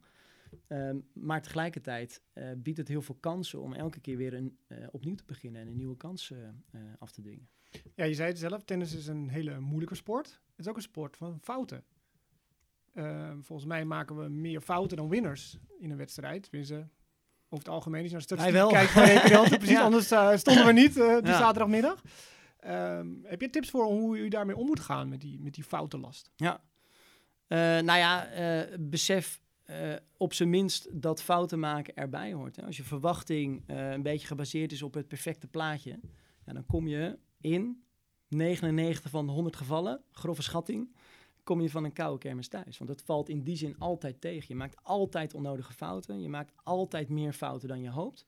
Ehm, 0.68 0.98
maar 1.14 1.42
tegelijkertijd 1.42 2.22
eh, 2.34 2.46
biedt 2.58 2.78
het 2.78 2.88
heel 2.88 3.02
veel 3.02 3.16
kansen 3.20 3.62
om 3.62 3.74
elke 3.74 4.00
keer 4.00 4.18
weer 4.18 4.34
een, 4.34 4.58
eh, 4.68 4.78
opnieuw 4.92 5.16
te 5.16 5.26
beginnen 5.26 5.62
en 5.62 5.68
een 5.68 5.76
nieuwe 5.76 5.98
kans 5.98 6.32
eh, 6.32 6.80
af 7.00 7.12
te 7.12 7.22
dwingen. 7.22 7.50
Ja, 7.96 8.06
je 8.06 8.14
zei 8.14 8.28
het 8.30 8.40
zelf, 8.40 8.64
tennis 8.64 8.94
is 8.96 9.08
een 9.08 9.30
hele 9.30 9.60
moeilijke 9.60 9.96
sport. 9.96 10.28
Het 10.28 10.66
is 10.66 10.68
ook 10.68 10.76
een 10.76 10.82
sport 10.82 11.18
van 11.18 11.40
fouten. 11.42 11.84
Eh, 12.94 13.32
volgens 13.42 13.68
mij 13.68 13.86
maken 13.86 14.18
we 14.24 14.30
meer 14.30 14.62
fouten 14.62 14.98
dan 14.98 15.10
winners 15.10 15.58
in 15.80 15.92
een 15.92 15.98
wedstrijd. 15.98 16.44
Tenminste, 16.44 16.76
over 17.50 17.66
het 17.66 17.68
algemeen. 17.74 18.14
Als 18.14 18.26
je 18.28 18.36
naar 18.36 18.52
wel. 18.52 18.70
kijkt 18.70 18.92
van 18.92 19.04
Rekenelten, 19.04 19.58
precies, 19.64 19.76
Ja. 19.76 19.84
anders 19.84 20.06
stonden 20.42 20.66
we 20.66 20.72
niet 20.72 20.94
die 20.94 21.04
Ja. 21.04 21.38
zaterdagmiddag. 21.38 22.02
Ehm, 22.60 23.08
heb 23.24 23.42
je 23.42 23.50
tips 23.50 23.70
voor 23.70 23.86
hoe 23.86 24.18
u 24.18 24.28
daarmee 24.28 24.56
om 24.56 24.66
moet 24.66 24.80
gaan 24.80 25.10
met 25.10 25.22
die, 25.22 25.40
met 25.40 25.54
die 25.54 25.64
foutenlast? 25.64 26.32
Ja. 26.36 26.62
Nou 27.82 27.98
ja, 27.98 28.28
besef 28.80 29.42
op 30.18 30.34
zijn 30.34 30.50
minst 30.50 31.02
dat 31.02 31.22
fouten 31.22 31.60
maken 31.60 31.96
erbij 31.96 32.34
hoort. 32.34 32.56
Hè. 32.56 32.66
Als 32.66 32.78
je 32.78 32.84
verwachting 32.84 33.64
een 33.68 34.04
beetje 34.04 34.28
gebaseerd 34.28 34.72
is 34.72 34.82
op 34.82 34.94
het 34.94 35.08
perfecte 35.08 35.48
plaatje, 35.48 36.00
ja, 36.46 36.54
dan 36.54 36.66
kom 36.66 36.88
je 36.88 37.20
in 37.42 37.84
99 38.28 39.10
van 39.10 39.26
de 39.26 39.32
100 39.32 39.56
gevallen, 39.56 40.02
grove 40.12 40.42
schatting, 40.42 40.96
kom 41.48 41.62
je 41.62 41.70
van 41.70 41.84
een 41.84 41.94
koude 41.94 42.18
kermis 42.18 42.48
thuis. 42.48 42.78
Want 42.78 42.90
het 42.90 43.02
valt 43.02 43.30
in 43.30 43.44
die 43.44 43.56
zin 43.56 43.76
altijd 43.80 44.22
tegen. 44.22 44.46
Je 44.48 44.56
maakt 44.56 44.84
altijd 44.84 45.34
onnodige 45.34 45.74
fouten. 45.74 46.22
Je 46.22 46.30
maakt 46.30 46.52
altijd 46.64 47.10
meer 47.10 47.34
fouten 47.34 47.68
dan 47.68 47.82
je 47.82 47.90
hoopt. 47.90 48.26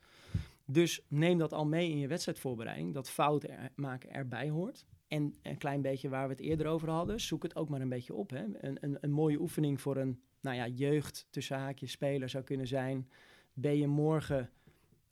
Dus 0.66 1.02
neem 1.08 1.38
dat 1.38 1.54
al 1.54 1.66
mee 1.66 1.90
in 1.90 1.98
je 1.98 2.08
wedstrijdvoorbereiding, 2.08 2.94
dat 2.94 3.10
fouten 3.10 3.72
maken 3.76 4.12
erbij 4.12 4.50
hoort. 4.50 4.86
En 5.08 5.36
een 5.42 5.58
klein 5.58 5.82
beetje 5.82 6.10
waar 6.10 6.28
we 6.28 6.34
het 6.34 6.42
eerder 6.42 6.68
over 6.68 6.90
hadden, 6.90 7.20
zoek 7.20 7.44
het 7.44 7.56
ook 7.56 7.70
maar 7.70 7.82
een 7.82 7.90
beetje 7.90 8.14
op. 8.14 8.30
Hè. 8.30 8.44
Een, 8.44 8.78
een, 8.82 8.98
een 9.02 9.12
mooie 9.12 9.40
oefening 9.40 9.82
voor 9.82 9.98
een 9.98 10.22
nou 10.42 10.56
ja, 10.56 10.68
jeugd 10.68 11.28
tussen 11.30 11.58
haakjes 11.58 11.92
speler 11.92 12.30
zou 12.30 12.44
kunnen 12.44 12.68
zijn. 12.68 13.10
Ben 13.54 13.78
je 13.78 13.88
morgen 13.88 14.50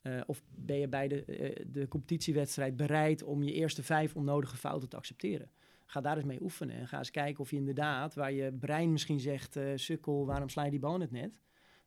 uh, 0.02 0.20
of 0.26 0.42
ben 0.54 0.78
je 0.78 0.88
bij 0.88 1.08
de, 1.08 1.24
uh, 1.26 1.66
de 1.72 1.88
competitiewedstrijd 1.88 2.76
bereid 2.76 3.22
om 3.22 3.42
je 3.42 3.52
eerste 3.52 3.82
vijf 3.82 4.16
onnodige 4.16 4.56
fouten 4.56 4.88
te 4.88 4.96
accepteren? 4.96 5.50
Ga 5.86 6.00
daar 6.00 6.16
eens 6.16 6.24
mee 6.24 6.42
oefenen 6.42 6.76
en 6.76 6.88
ga 6.88 6.98
eens 6.98 7.10
kijken 7.10 7.40
of 7.40 7.50
je 7.50 7.56
inderdaad, 7.56 8.14
waar 8.14 8.32
je 8.32 8.52
brein 8.52 8.92
misschien 8.92 9.20
zegt, 9.20 9.56
uh, 9.56 9.72
sukkel, 9.74 10.26
waarom 10.26 10.48
sla 10.48 10.64
je 10.64 10.70
die 10.70 10.78
bal 10.80 11.00
het 11.00 11.10
net? 11.10 11.40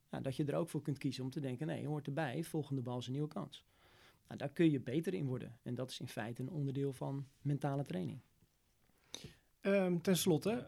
Nou, 0.09 0.23
dat 0.23 0.35
je 0.35 0.45
er 0.45 0.55
ook 0.55 0.69
voor 0.69 0.81
kunt 0.81 0.97
kiezen 0.97 1.23
om 1.23 1.29
te 1.29 1.39
denken, 1.39 1.67
nee, 1.67 1.87
hoort 1.87 2.07
erbij, 2.07 2.43
volgende 2.43 2.81
bal 2.81 2.97
is 2.97 3.05
een 3.05 3.11
nieuwe 3.11 3.27
kans. 3.27 3.65
Nou, 4.27 4.39
daar 4.39 4.49
kun 4.49 4.71
je 4.71 4.79
beter 4.79 5.13
in 5.13 5.25
worden. 5.25 5.57
En 5.63 5.75
dat 5.75 5.89
is 5.89 5.99
in 5.99 6.07
feite 6.07 6.41
een 6.41 6.49
onderdeel 6.49 6.93
van 6.93 7.27
mentale 7.41 7.83
training. 7.83 8.19
Um, 9.61 10.01
ten 10.01 10.17
slotte, 10.17 10.67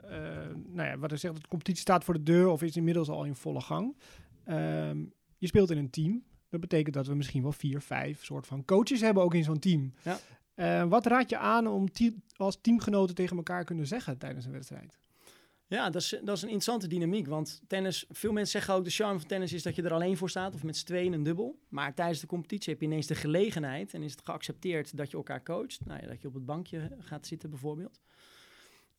nou 0.68 0.90
ja, 0.90 0.98
wat 0.98 1.12
er 1.12 1.18
zegt, 1.18 1.42
de 1.42 1.48
competitie 1.48 1.82
staat 1.82 2.04
voor 2.04 2.14
de 2.14 2.24
deur 2.24 2.48
of 2.48 2.62
is 2.62 2.76
inmiddels 2.76 3.10
al 3.10 3.24
in 3.24 3.36
volle 3.36 3.62
gang. 3.62 3.96
Um, 4.48 5.14
je 5.38 5.48
speelt 5.48 5.72
in 5.72 5.78
een 5.78 5.90
team. 5.90 6.24
Dat 6.50 6.60
betekent 6.62 6.96
dat 6.96 7.08
we 7.08 7.16
misschien 7.16 7.42
wel 7.42 7.52
vier, 7.52 7.82
vijf 7.82 8.24
soort 8.24 8.48
van 8.48 8.66
coaches 8.66 9.02
hebben 9.02 9.24
ook 9.24 9.34
in 9.34 9.44
zo'n 9.44 9.60
team. 9.60 9.94
Ja. 10.04 10.20
Uh, 10.56 10.90
wat 10.90 11.06
raad 11.06 11.30
je 11.30 11.38
aan 11.38 11.68
om 11.68 11.88
als 12.36 12.58
teamgenoten 12.62 13.16
tegen 13.16 13.38
elkaar 13.38 13.64
kunnen 13.64 13.88
zeggen 13.88 14.18
tijdens 14.18 14.46
een 14.46 14.52
wedstrijd? 14.52 14.94
Ja, 15.68 15.90
dat 15.90 16.02
is, 16.02 16.10
dat 16.10 16.36
is 16.36 16.42
een 16.42 16.48
interessante 16.48 16.88
dynamiek. 16.88 17.28
Want 17.28 17.62
tennis, 17.68 18.06
veel 18.10 18.32
mensen 18.32 18.52
zeggen 18.52 18.74
ook 18.74 18.84
de 18.84 18.90
charme 18.90 19.20
van 19.20 19.28
tennis 19.28 19.54
is 19.54 19.64
dat 19.64 19.76
je 19.76 19.82
er 19.82 19.94
alleen 19.94 20.18
voor 20.18 20.30
staat 20.30 20.54
of 20.54 20.64
met 20.64 20.78
z'n 20.78 20.86
tweeën 20.86 21.14
een 21.14 21.24
dubbel. 21.24 21.60
Maar 21.70 21.94
tijdens 21.94 22.20
de 22.20 22.28
competitie 22.28 22.72
heb 22.72 22.82
je 22.82 22.88
ineens 22.88 23.08
de 23.08 23.16
gelegenheid 23.16 23.94
en 23.94 24.04
is 24.04 24.12
het 24.12 24.22
geaccepteerd 24.24 24.98
dat 24.98 25.12
je 25.12 25.18
elkaar 25.18 25.44
coacht. 25.44 25.86
Nou 25.86 26.02
ja, 26.02 26.08
dat 26.08 26.22
je 26.22 26.28
op 26.28 26.34
het 26.34 26.46
bankje 26.46 26.98
gaat 27.00 27.28
zitten 27.28 27.50
bijvoorbeeld. 27.50 28.00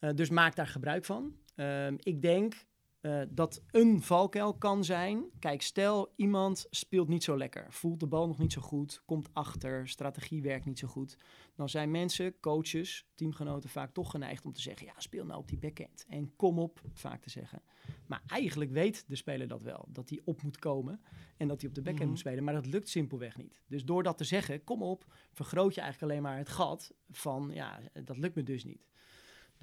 Uh, 0.04 0.10
dus 0.14 0.30
maak 0.30 0.56
daar 0.56 0.66
gebruik 0.66 1.04
van. 1.04 1.36
Uh, 1.56 1.90
ik 1.90 2.22
denk 2.22 2.66
uh, 3.00 3.22
dat 3.28 3.62
een 3.70 4.02
valkuil 4.02 4.54
kan 4.54 4.84
zijn. 4.84 5.24
Kijk, 5.38 5.62
stel 5.62 6.12
iemand 6.16 6.66
speelt 6.70 7.08
niet 7.08 7.24
zo 7.24 7.36
lekker, 7.36 7.66
voelt 7.72 8.00
de 8.00 8.06
bal 8.06 8.26
nog 8.26 8.38
niet 8.38 8.52
zo 8.52 8.60
goed, 8.60 9.02
komt 9.04 9.28
achter, 9.32 9.88
strategie 9.88 10.42
werkt 10.42 10.64
niet 10.64 10.78
zo 10.78 10.88
goed. 10.88 11.16
Dan 11.54 11.68
zijn 11.68 11.90
mensen, 11.90 12.40
coaches, 12.40 13.06
teamgenoten 13.14 13.68
vaak 13.68 13.92
toch 13.92 14.10
geneigd 14.10 14.44
om 14.44 14.52
te 14.52 14.60
zeggen: 14.60 14.86
ja, 14.86 14.92
speel 14.96 15.24
nou 15.24 15.38
op 15.40 15.48
die 15.48 15.58
backhand. 15.58 16.04
En 16.08 16.36
kom 16.36 16.58
op, 16.58 16.80
vaak 16.92 17.22
te 17.22 17.30
zeggen. 17.30 17.62
Maar 18.06 18.22
eigenlijk 18.26 18.70
weet 18.70 19.04
de 19.08 19.16
speler 19.16 19.48
dat 19.48 19.62
wel, 19.62 19.88
dat 19.88 20.08
hij 20.08 20.20
op 20.24 20.42
moet 20.42 20.58
komen 20.58 21.00
en 21.36 21.48
dat 21.48 21.60
hij 21.60 21.68
op 21.68 21.74
de 21.74 21.82
backhand 21.82 22.10
moet 22.10 22.18
mhm. 22.18 22.28
spelen. 22.28 22.44
Maar 22.44 22.54
dat 22.54 22.66
lukt 22.66 22.88
simpelweg 22.88 23.36
niet. 23.36 23.62
Dus 23.66 23.84
door 23.84 24.02
dat 24.02 24.18
te 24.18 24.24
zeggen, 24.24 24.64
kom 24.64 24.82
op, 24.82 25.14
vergroot 25.32 25.74
je 25.74 25.80
eigenlijk 25.80 26.12
alleen 26.12 26.24
maar 26.24 26.38
het 26.38 26.48
gat 26.48 26.94
van: 27.10 27.50
ja, 27.52 27.80
dat 28.04 28.16
lukt 28.16 28.34
me 28.34 28.42
dus 28.42 28.64
niet. 28.64 28.86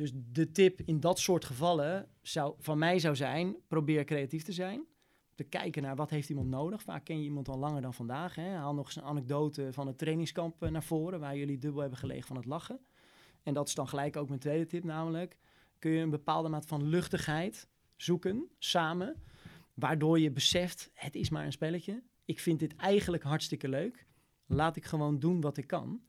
Dus 0.02 0.12
de 0.32 0.52
tip 0.52 0.82
in 0.86 1.00
dat 1.00 1.20
soort 1.20 1.46
gevallen 1.46 2.08
zou, 2.22 2.56
van 2.60 2.78
mij 2.78 3.00
zou 3.00 3.16
zijn: 3.16 3.56
probeer 3.68 4.04
creatief 4.04 4.44
te 4.44 4.52
zijn. 4.52 4.86
Te 5.36 5.44
kijken 5.44 5.82
naar 5.82 5.96
wat 5.96 6.10
heeft 6.10 6.30
iemand 6.30 6.48
nodig. 6.48 6.82
Vaak 6.82 7.06
ken 7.06 7.18
je 7.18 7.24
iemand 7.24 7.48
al 7.48 7.58
langer 7.58 7.82
dan 7.82 7.94
vandaag. 7.94 8.36
Hè. 8.36 8.50
Haal 8.50 8.74
nog 8.74 8.86
eens 8.86 8.96
een 8.96 9.04
anekdote 9.04 9.70
van 9.72 9.88
het 9.88 9.98
trainingskamp 9.98 10.64
eh, 10.64 10.70
naar 10.70 10.84
voren, 10.84 11.20
waar 11.20 11.38
jullie 11.38 11.58
dubbel 11.58 11.82
hebben 11.82 12.00
gelegen 12.00 12.28
van 12.28 12.36
het 12.36 12.46
lachen. 12.46 12.80
En 13.44 13.54
dat 13.54 13.68
is 13.68 13.76
dan 13.76 13.88
gelijk 13.88 14.18
ook 14.18 14.28
mijn 14.28 14.40
tweede 14.40 14.66
tip, 14.66 14.84
namelijk 14.84 15.38
kun 15.80 15.92
je 15.92 16.02
een 16.02 16.10
bepaalde 16.10 16.50
maat 16.50 16.66
van 16.66 16.88
luchtigheid 16.88 17.68
zoeken 17.96 18.50
samen, 18.58 19.24
waardoor 19.74 20.20
je 20.20 20.32
beseft: 20.32 20.92
het 20.94 21.16
is 21.16 21.30
maar 21.30 21.46
een 21.46 21.52
spelletje. 21.52 22.04
Ik 22.26 22.40
vind 22.40 22.60
dit 22.60 22.76
eigenlijk 22.76 23.24
hartstikke 23.24 23.70
leuk. 23.70 24.06
Laat 24.46 24.76
ik 24.76 24.86
gewoon 24.86 25.20
doen 25.20 25.42
wat 25.42 25.58
ik 25.58 25.68
kan. 25.68 26.02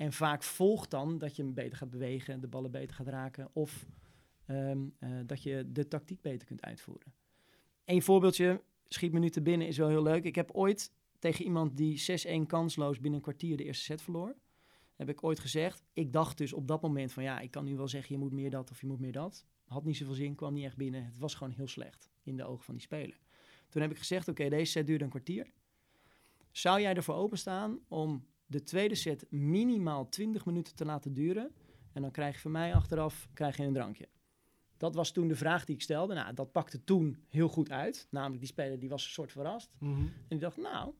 En 0.00 0.12
vaak 0.12 0.42
volgt 0.42 0.90
dan 0.90 1.18
dat 1.18 1.36
je 1.36 1.42
hem 1.42 1.54
beter 1.54 1.76
gaat 1.76 1.90
bewegen, 1.90 2.40
de 2.40 2.48
ballen 2.48 2.70
beter 2.70 2.96
gaat 2.96 3.06
raken 3.06 3.50
of 3.52 3.86
ehm, 4.46 4.78
eh, 4.98 5.10
dat 5.26 5.42
je 5.42 5.64
de 5.72 5.88
tactiek 5.88 6.20
beter 6.20 6.46
kunt 6.46 6.62
uitvoeren. 6.62 7.12
Eén 7.84 8.02
voorbeeldje 8.02 8.62
schiet 8.88 9.12
me 9.12 9.18
nu 9.18 9.30
te 9.30 9.42
binnen, 9.42 9.66
is 9.66 9.76
wel 9.76 9.88
heel 9.88 10.02
leuk. 10.02 10.24
Ik 10.24 10.34
heb 10.34 10.50
ooit 10.50 10.92
tegen 11.18 11.44
iemand 11.44 11.76
die 11.76 11.98
6-1 11.98 12.46
kansloos 12.46 12.94
binnen 12.94 13.14
een 13.14 13.20
kwartier 13.20 13.56
de 13.56 13.64
eerste 13.64 13.84
set 13.84 14.02
verloor, 14.02 14.36
heb 14.94 15.08
ik 15.08 15.24
ooit 15.24 15.38
gezegd. 15.38 15.82
Ik 15.92 16.12
dacht 16.12 16.38
dus 16.38 16.52
op 16.52 16.68
dat 16.68 16.82
moment 16.82 17.12
van 17.12 17.22
ja, 17.22 17.40
ik 17.40 17.50
kan 17.50 17.64
nu 17.64 17.76
wel 17.76 17.88
zeggen 17.88 18.14
je 18.14 18.20
moet 18.20 18.32
meer 18.32 18.50
dat 18.50 18.70
of 18.70 18.80
je 18.80 18.86
moet 18.86 19.00
meer 19.00 19.12
dat. 19.12 19.46
Had 19.64 19.84
niet 19.84 19.96
zoveel 19.96 20.14
zin, 20.14 20.34
kwam 20.34 20.52
niet 20.52 20.64
echt 20.64 20.76
binnen. 20.76 21.04
Het 21.04 21.18
was 21.18 21.34
gewoon 21.34 21.52
heel 21.52 21.68
slecht 21.68 22.10
in 22.22 22.36
de 22.36 22.44
ogen 22.44 22.64
van 22.64 22.74
die 22.74 22.82
speler. 22.82 23.20
Toen 23.68 23.82
heb 23.82 23.90
ik 23.90 23.98
gezegd, 23.98 24.28
oké, 24.28 24.48
deze 24.48 24.70
set 24.70 24.86
duurde 24.86 25.04
een 25.04 25.10
kwartier. 25.10 25.52
Zou 26.50 26.80
jij 26.80 26.94
ervoor 26.94 27.14
openstaan 27.14 27.78
om 27.88 28.28
de 28.50 28.62
tweede 28.62 28.94
set 28.94 29.26
minimaal 29.30 30.08
20 30.08 30.44
minuten 30.44 30.74
te 30.74 30.84
laten 30.84 31.12
duren. 31.12 31.54
En 31.92 32.02
dan 32.02 32.10
krijg 32.10 32.34
je 32.34 32.40
van 32.40 32.50
mij 32.50 32.74
achteraf 32.74 33.28
krijg 33.32 33.56
je 33.56 33.62
een 33.62 33.72
drankje. 33.72 34.08
Dat 34.76 34.94
was 34.94 35.12
toen 35.12 35.28
de 35.28 35.36
vraag 35.36 35.64
die 35.64 35.74
ik 35.74 35.82
stelde. 35.82 36.14
Nou, 36.14 36.34
dat 36.34 36.52
pakte 36.52 36.84
toen 36.84 37.24
heel 37.28 37.48
goed 37.48 37.70
uit. 37.70 38.06
Namelijk, 38.10 38.38
die 38.38 38.48
speler 38.48 38.78
die 38.78 38.88
was 38.88 39.04
een 39.04 39.10
soort 39.10 39.32
verrast. 39.32 39.70
Mhm. 39.78 40.00
En 40.00 40.12
die 40.28 40.38
dacht, 40.38 40.56
nou, 40.56 40.94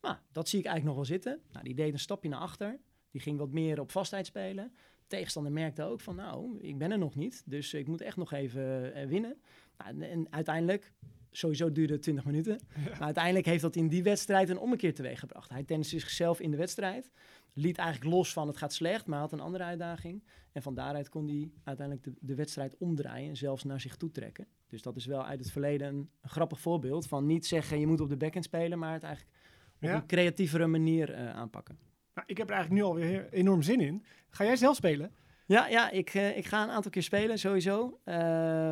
nou, 0.00 0.16
dat 0.32 0.48
zie 0.48 0.58
ik 0.58 0.64
eigenlijk 0.64 0.96
nog 0.96 1.06
wel 1.08 1.16
zitten. 1.16 1.40
Nou, 1.52 1.64
die 1.64 1.74
deed 1.74 1.92
een 1.92 1.98
stapje 1.98 2.28
naar 2.28 2.40
achter. 2.40 2.80
Die 3.10 3.20
ging 3.20 3.38
wat 3.38 3.50
meer 3.50 3.80
op 3.80 3.90
vastheid 3.90 4.26
spelen. 4.26 4.72
Tegenstander 5.06 5.52
merkte 5.52 5.82
ook 5.82 6.00
van, 6.00 6.16
nou, 6.16 6.58
ik 6.60 6.78
ben 6.78 6.90
er 6.90 6.98
nog 6.98 7.14
niet. 7.14 7.42
Dus 7.46 7.74
ik 7.74 7.86
moet 7.86 8.00
echt 8.00 8.16
nog 8.16 8.32
even 8.32 8.96
uh, 8.96 9.06
winnen. 9.06 9.40
Nou, 9.76 10.02
en 10.02 10.32
uiteindelijk 10.32 10.92
sowieso 11.32 11.72
duurde 11.72 11.92
het 11.92 12.02
20 12.02 12.24
minuten. 12.24 12.60
Maar 12.90 13.00
uiteindelijk 13.00 13.46
heeft 13.46 13.62
dat 13.62 13.76
in 13.76 13.88
die 13.88 14.02
wedstrijd 14.02 14.48
een 14.48 14.58
ommekeer 14.58 14.94
teweeg 14.94 15.18
gebracht. 15.18 15.50
Hij 15.50 15.64
tenniste 15.64 15.98
zichzelf 15.98 16.40
in 16.40 16.50
de 16.50 16.56
wedstrijd. 16.56 17.10
Liet 17.52 17.78
eigenlijk 17.78 18.14
los 18.14 18.32
van 18.32 18.46
het 18.46 18.56
gaat 18.56 18.72
slecht, 18.72 19.06
maar 19.06 19.18
had 19.18 19.32
een 19.32 19.40
andere 19.40 19.64
uitdaging. 19.64 20.22
En 20.52 20.62
van 20.62 20.74
daaruit 20.74 21.08
kon 21.08 21.28
hij 21.28 21.50
uiteindelijk 21.64 22.06
de, 22.06 22.14
de 22.20 22.34
wedstrijd 22.34 22.76
omdraaien 22.78 23.28
en 23.28 23.36
zelfs 23.36 23.64
naar 23.64 23.80
zich 23.80 23.96
toe 23.96 24.10
trekken. 24.10 24.46
Dus 24.66 24.82
dat 24.82 24.96
is 24.96 25.06
wel 25.06 25.24
uit 25.26 25.38
het 25.38 25.50
verleden 25.50 25.88
een, 25.88 26.10
grappig 26.22 26.60
voorbeeld 26.60 27.06
van 27.06 27.26
niet 27.26 27.46
zeggen 27.46 27.80
je 27.80 27.86
moet 27.86 28.00
op 28.00 28.08
de 28.08 28.16
backhand 28.16 28.44
spelen, 28.44 28.78
maar 28.78 28.92
het 28.92 29.02
eigenlijk 29.02 29.36
op 29.80 29.88
een 29.88 30.06
creatievere 30.06 30.66
manier 30.66 31.10
uh, 31.10 31.30
aanpakken. 31.30 31.78
Nou, 32.14 32.26
ik 32.26 32.36
heb 32.36 32.48
er 32.48 32.54
eigenlijk 32.54 32.82
nu 32.84 32.88
alweer 32.88 33.28
enorm 33.32 33.62
zin 33.62 33.80
in. 33.80 34.04
Ga 34.30 34.44
jij 34.44 34.56
zelf 34.56 34.76
spelen? 34.76 35.12
Ja, 35.52 35.66
ja 35.66 35.90
ik, 35.90 36.14
uh, 36.14 36.36
ik 36.36 36.46
ga 36.46 36.62
een 36.62 36.70
aantal 36.70 36.90
keer 36.90 37.02
spelen, 37.02 37.38
sowieso. 37.38 37.98
Uh, 38.04 38.70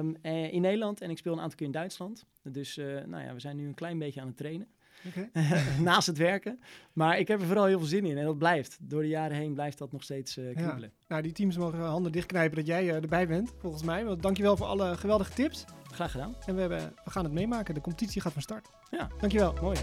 in 0.53 0.61
Nederland 0.61 1.01
en 1.01 1.11
ik 1.11 1.19
speel 1.19 1.33
een 1.33 1.41
aantal 1.41 1.57
keer 1.57 1.67
in 1.67 1.73
Duitsland. 1.73 2.27
Dus 2.43 2.77
uh, 2.77 3.05
nou 3.07 3.25
ja, 3.25 3.35
we 3.35 3.41
zijn 3.41 3.57
nu 3.57 3.67
een 3.67 3.75
klein 3.75 3.99
beetje 3.99 4.21
aan 4.21 4.27
het 4.27 4.37
trainen. 4.37 4.69
Okay. 5.07 5.31
Naast 5.83 6.07
het 6.07 6.17
werken. 6.17 6.61
Maar 6.93 7.19
ik 7.19 7.29
heb 7.29 7.41
er 7.41 7.47
vooral 7.47 7.65
heel 7.65 7.79
veel 7.79 7.87
zin 7.87 8.05
in. 8.05 8.19
En 8.19 8.25
dat 8.25 8.39
blijft. 8.39 8.79
Door 8.81 9.03
de 9.03 9.09
jaren 9.09 9.37
heen 9.37 9.55
blijft 9.55 9.79
dat 9.79 9.93
nog 9.93 10.03
steeds 10.03 10.37
uh, 10.37 10.55
kriebelen. 10.55 10.93
Ja. 10.99 11.05
Nou, 11.09 11.23
die 11.23 11.33
teams 11.33 11.57
mogen 11.57 11.79
handen 11.79 12.13
dichtknijpen 12.13 12.57
dat 12.57 12.67
jij 12.67 12.89
erbij 12.89 13.27
bent, 13.27 13.53
volgens 13.59 13.83
mij. 13.83 14.05
Want 14.05 14.23
dankjewel 14.23 14.57
voor 14.57 14.67
alle 14.67 14.97
geweldige 14.97 15.33
tips. 15.33 15.65
Graag 15.93 16.11
gedaan. 16.11 16.37
En 16.47 16.55
we, 16.55 16.61
hebben, 16.61 16.93
we 17.05 17.11
gaan 17.11 17.25
het 17.25 17.33
meemaken. 17.33 17.75
De 17.75 17.81
competitie 17.81 18.21
gaat 18.21 18.33
van 18.33 18.43
start. 18.43 18.69
Ja. 18.91 19.09
Dankjewel. 19.19 19.55
Mooi. 19.63 19.79